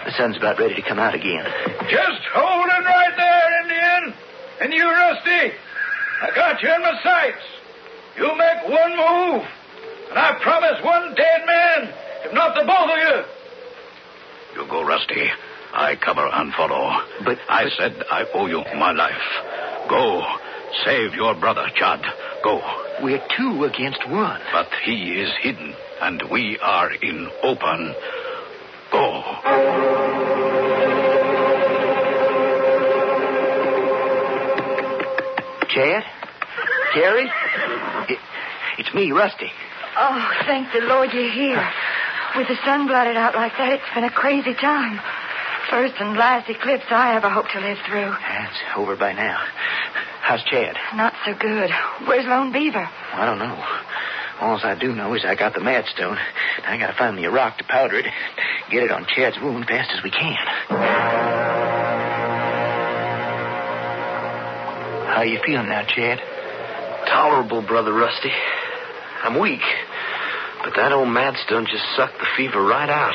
[0.04, 1.44] The sun's about ready to come out again.
[1.90, 4.14] Just hold it right there, Indian.
[4.60, 5.52] And you, Rusty.
[6.22, 7.42] I got you in my sights.
[8.16, 9.46] You make one move,
[10.10, 11.94] and I promise one dead man,
[12.24, 13.37] if not the both of you.
[14.58, 15.30] You go, Rusty.
[15.72, 16.90] I cover and follow.
[17.24, 19.22] But- I but- said I owe you my life.
[19.88, 20.24] Go.
[20.84, 22.04] Save your brother, Chad.
[22.42, 22.60] Go.
[23.00, 24.40] We're two against one.
[24.52, 27.94] But he is hidden, and we are in open.
[28.90, 29.22] Go.
[35.68, 36.02] Chad?
[36.94, 37.30] Carrie?
[38.08, 38.18] It,
[38.78, 39.50] it's me, Rusty.
[39.96, 41.56] Oh, thank the Lord you're here.
[41.58, 41.87] Ah.
[42.36, 45.00] With the sun blotted out like that, it's been a crazy time.
[45.70, 48.12] First and last eclipse I ever hope to live through.
[48.12, 49.38] It's over by now.
[50.22, 50.76] How's Chad?
[50.94, 51.70] Not so good.
[52.06, 52.88] Where's Lone Beaver?
[53.12, 53.64] I don't know.
[54.40, 56.18] All I do know is I got the madstone.
[56.64, 58.06] I gotta find me a rock to powder it.
[58.70, 60.36] Get it on Chad's wound fast as we can.
[65.08, 66.20] How you feeling now, Chad?
[67.08, 68.30] Tolerable, Brother Rusty.
[69.24, 69.62] I'm weak.
[70.64, 73.14] But that old madstone just sucked the fever right out.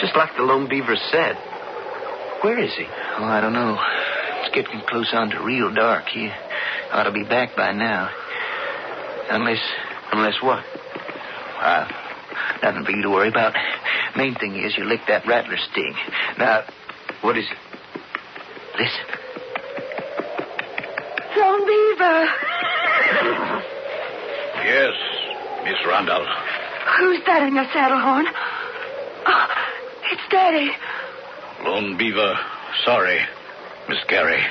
[0.00, 1.36] Just like the Lone Beaver said.
[2.42, 2.84] Where is he?
[3.18, 3.76] Oh, I don't know.
[4.42, 6.04] It's getting close on to real dark.
[6.06, 6.30] He
[6.92, 8.10] ought to be back by now.
[9.30, 9.60] Unless,
[10.12, 10.64] Unless what?
[11.60, 11.88] uh,
[12.62, 13.54] nothing for you to worry about.
[14.16, 15.94] Main thing is you licked that rattler sting.
[16.38, 16.62] Now,
[17.22, 17.58] What is it?
[18.78, 19.04] listen.
[21.36, 22.28] Lone Beaver!
[24.64, 24.94] Yes,
[25.64, 26.26] Miss Randall.
[26.96, 28.26] Who's that in your saddle horn?
[29.26, 29.46] Oh,
[30.10, 30.70] it's Daddy.
[31.64, 32.34] Lone Beaver,
[32.84, 33.20] sorry,
[33.88, 34.44] Miss Carrie.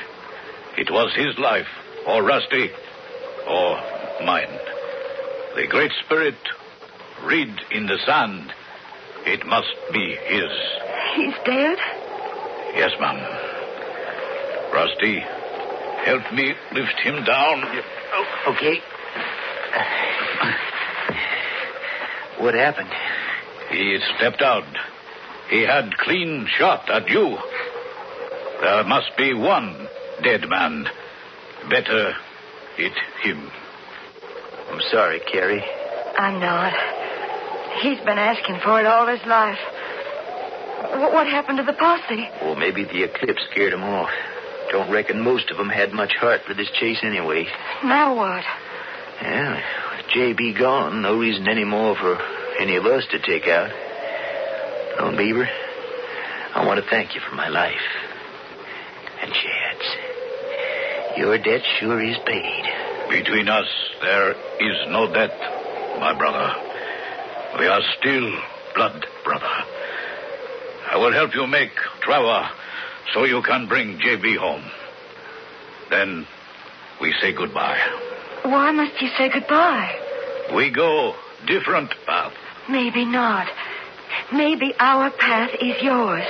[0.76, 1.66] It was his life,
[2.06, 2.70] or Rusty,
[3.48, 3.76] or
[4.24, 4.58] mine.
[5.56, 6.36] The Great Spirit,
[7.24, 8.52] read in the sand.
[9.26, 10.50] It must be his.
[11.16, 11.78] He's dead?
[12.76, 13.18] Yes, ma'am.
[14.72, 15.18] Rusty,
[16.04, 17.64] help me lift him down.
[18.46, 18.80] Okay.
[22.40, 22.90] What happened?
[23.70, 24.64] He stepped out.
[25.50, 27.38] He had clean shot at you.
[28.60, 29.88] There must be one
[30.22, 30.86] dead man.
[31.70, 32.14] Better
[32.76, 33.50] hit him.
[34.70, 35.64] I'm sorry, Carrie.
[36.16, 36.72] I'm not.
[37.82, 39.58] He's been asking for it all his life.
[41.12, 42.28] What happened to the posse?
[42.42, 44.10] Well, maybe the eclipse scared him off.
[44.70, 47.46] Don't reckon most of them had much heart for this chase anyway.
[47.82, 48.44] Now what?
[49.22, 50.54] Yeah, with J.B.
[50.58, 52.18] gone, no reason anymore for
[52.60, 53.70] any of us to take out.
[55.00, 55.46] Oh, Beaver,
[56.54, 57.74] I want to thank you for my life.
[59.20, 61.18] And Chad's.
[61.18, 62.64] Your debt sure is paid.
[63.10, 63.66] Between us,
[64.00, 65.32] there is no debt,
[66.00, 66.54] my brother.
[67.58, 68.30] We are still
[68.74, 69.46] blood brother.
[70.90, 72.48] I will help you make travois
[73.12, 74.36] so you can bring J.B.
[74.36, 74.64] home.
[75.90, 76.26] Then
[77.00, 78.07] we say goodbye.
[78.50, 79.94] Why must you say goodbye?
[80.54, 81.14] We go
[81.46, 82.32] different path.
[82.68, 83.46] Maybe not.
[84.32, 86.24] Maybe our path is yours.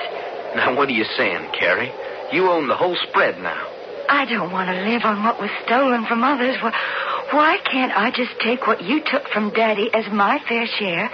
[0.56, 1.92] Now, what are you saying, Carrie?
[2.32, 3.68] You own the whole spread now.
[4.08, 6.56] I don't want to live on what was stolen from others.
[7.30, 11.10] Why can't I just take what you took from Daddy as my fair share?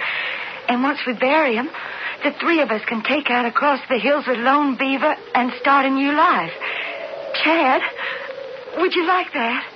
[0.67, 1.69] And once we bury him,
[2.23, 5.85] the three of us can take out across the hills with Lone Beaver and start
[5.85, 6.53] a new life.
[7.43, 7.81] Chad,
[8.77, 9.74] would you like that?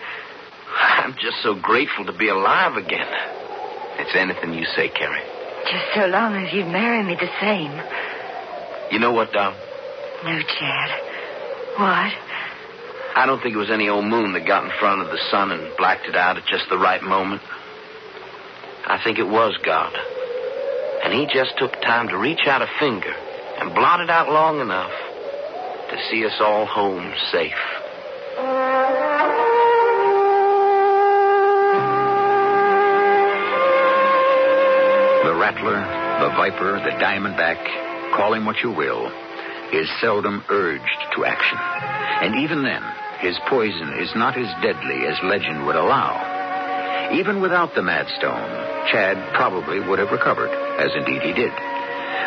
[0.79, 3.07] I'm just so grateful to be alive again.
[3.99, 5.23] It's anything you say, Carrie.
[5.65, 7.75] Just so long as you'd marry me the same.
[8.91, 9.53] You know what, Dom?
[10.23, 10.89] No, Chad.
[11.77, 12.13] What?
[13.15, 15.51] I don't think it was any old moon that got in front of the sun
[15.51, 17.41] and blacked it out at just the right moment.
[18.87, 19.93] I think it was God.
[21.03, 23.13] And he just took time to reach out a finger
[23.59, 24.91] and blot it out long enough
[25.91, 27.51] to see us all home safe.
[35.49, 35.81] Rattler,
[36.21, 37.57] the viper, the diamondback,
[38.15, 39.09] call him what you will,
[39.73, 41.57] is seldom urged to action.
[41.57, 42.83] And even then,
[43.19, 47.09] his poison is not as deadly as legend would allow.
[47.13, 48.45] Even without the mad stone,
[48.91, 51.51] Chad probably would have recovered, as indeed he did.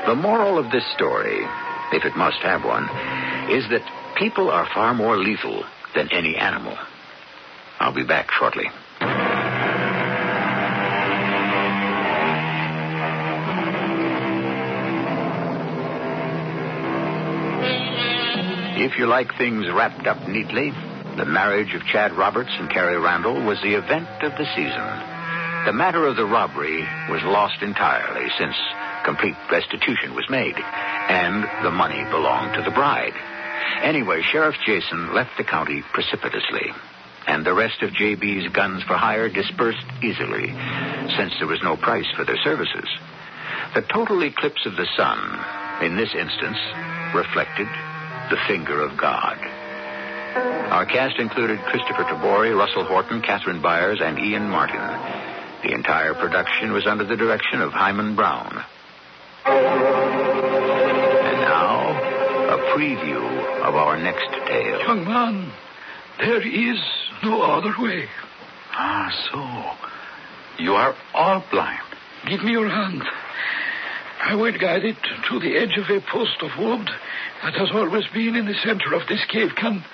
[0.07, 1.47] The moral of this story,
[1.93, 2.85] if it must have one,
[3.51, 3.87] is that
[4.19, 5.63] people are far more lethal
[5.95, 6.77] than any animal.
[7.79, 8.67] I'll be back shortly.
[18.75, 20.73] If you like things wrapped up neatly,
[21.17, 24.89] the marriage of Chad Roberts and Carrie Randall was the event of the season.
[25.67, 28.57] The matter of the robbery was lost entirely since
[29.05, 33.13] complete restitution was made, and the money belonged to the bride.
[33.83, 36.73] Anyway, Sheriff Jason left the county precipitously,
[37.29, 40.49] and the rest of JB's guns for hire dispersed easily,
[41.17, 42.89] since there was no price for their services.
[43.75, 45.21] The total eclipse of the sun,
[45.85, 46.59] in this instance,
[47.15, 47.69] reflected
[48.31, 49.39] the finger of God.
[50.73, 54.81] Our cast included Kristoffer Tabori, Russell Horton, Catherine Byers, and Ian Martin.
[55.63, 58.65] The entire production was under the direction of Himan Brown.
[59.45, 61.93] And now,
[62.55, 64.81] a preview of our next tale.
[64.81, 65.53] Young man,
[66.19, 66.79] there is
[67.23, 68.09] no other way.
[68.73, 70.63] Ah, so.
[70.63, 71.83] You are all blind.
[72.29, 73.03] Give me your hand.
[74.25, 74.97] I will guide it
[75.31, 76.89] to the edge of a post of wood
[77.43, 79.51] that has always been in the center of this cave.
[79.57, 79.85] Can,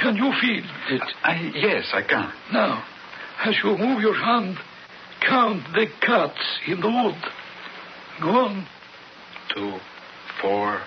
[0.00, 1.02] can you feel it?
[1.22, 2.30] I, yes, I can.
[2.52, 2.84] Now,
[3.44, 4.58] as you move your hand,
[5.26, 7.16] count the cuts in the wood.
[8.20, 8.66] Go on.
[9.54, 9.78] Two,
[10.42, 10.80] four,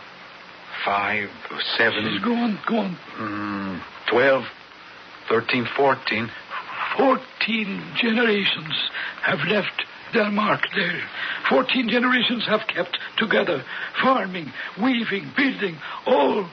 [0.86, 1.30] five,
[1.78, 2.98] seven, Go on, go on.
[3.20, 4.44] mm, twelve,
[5.30, 6.30] thirteen, fourteen.
[6.98, 8.74] Fourteen generations
[9.24, 11.02] have left their mark there.
[11.50, 13.64] Fourteen generations have kept together,
[14.02, 14.52] farming,
[14.82, 16.50] weaving, building, all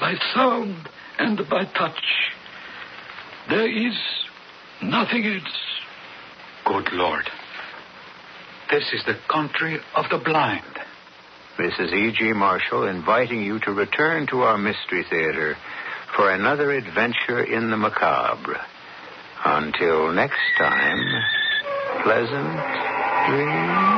[0.00, 0.88] by sound
[1.18, 2.04] and by touch.
[3.48, 3.96] There is
[4.82, 5.56] nothing else.
[6.64, 7.24] Good Lord.
[8.70, 10.62] This is the country of the blind.
[11.58, 12.32] This is E.G.
[12.34, 15.56] Marshall inviting you to return to our Mystery Theater
[16.14, 18.60] for another adventure in the macabre.
[19.44, 21.00] Until next time,
[22.04, 22.97] pleasant
[23.28, 23.97] dreams.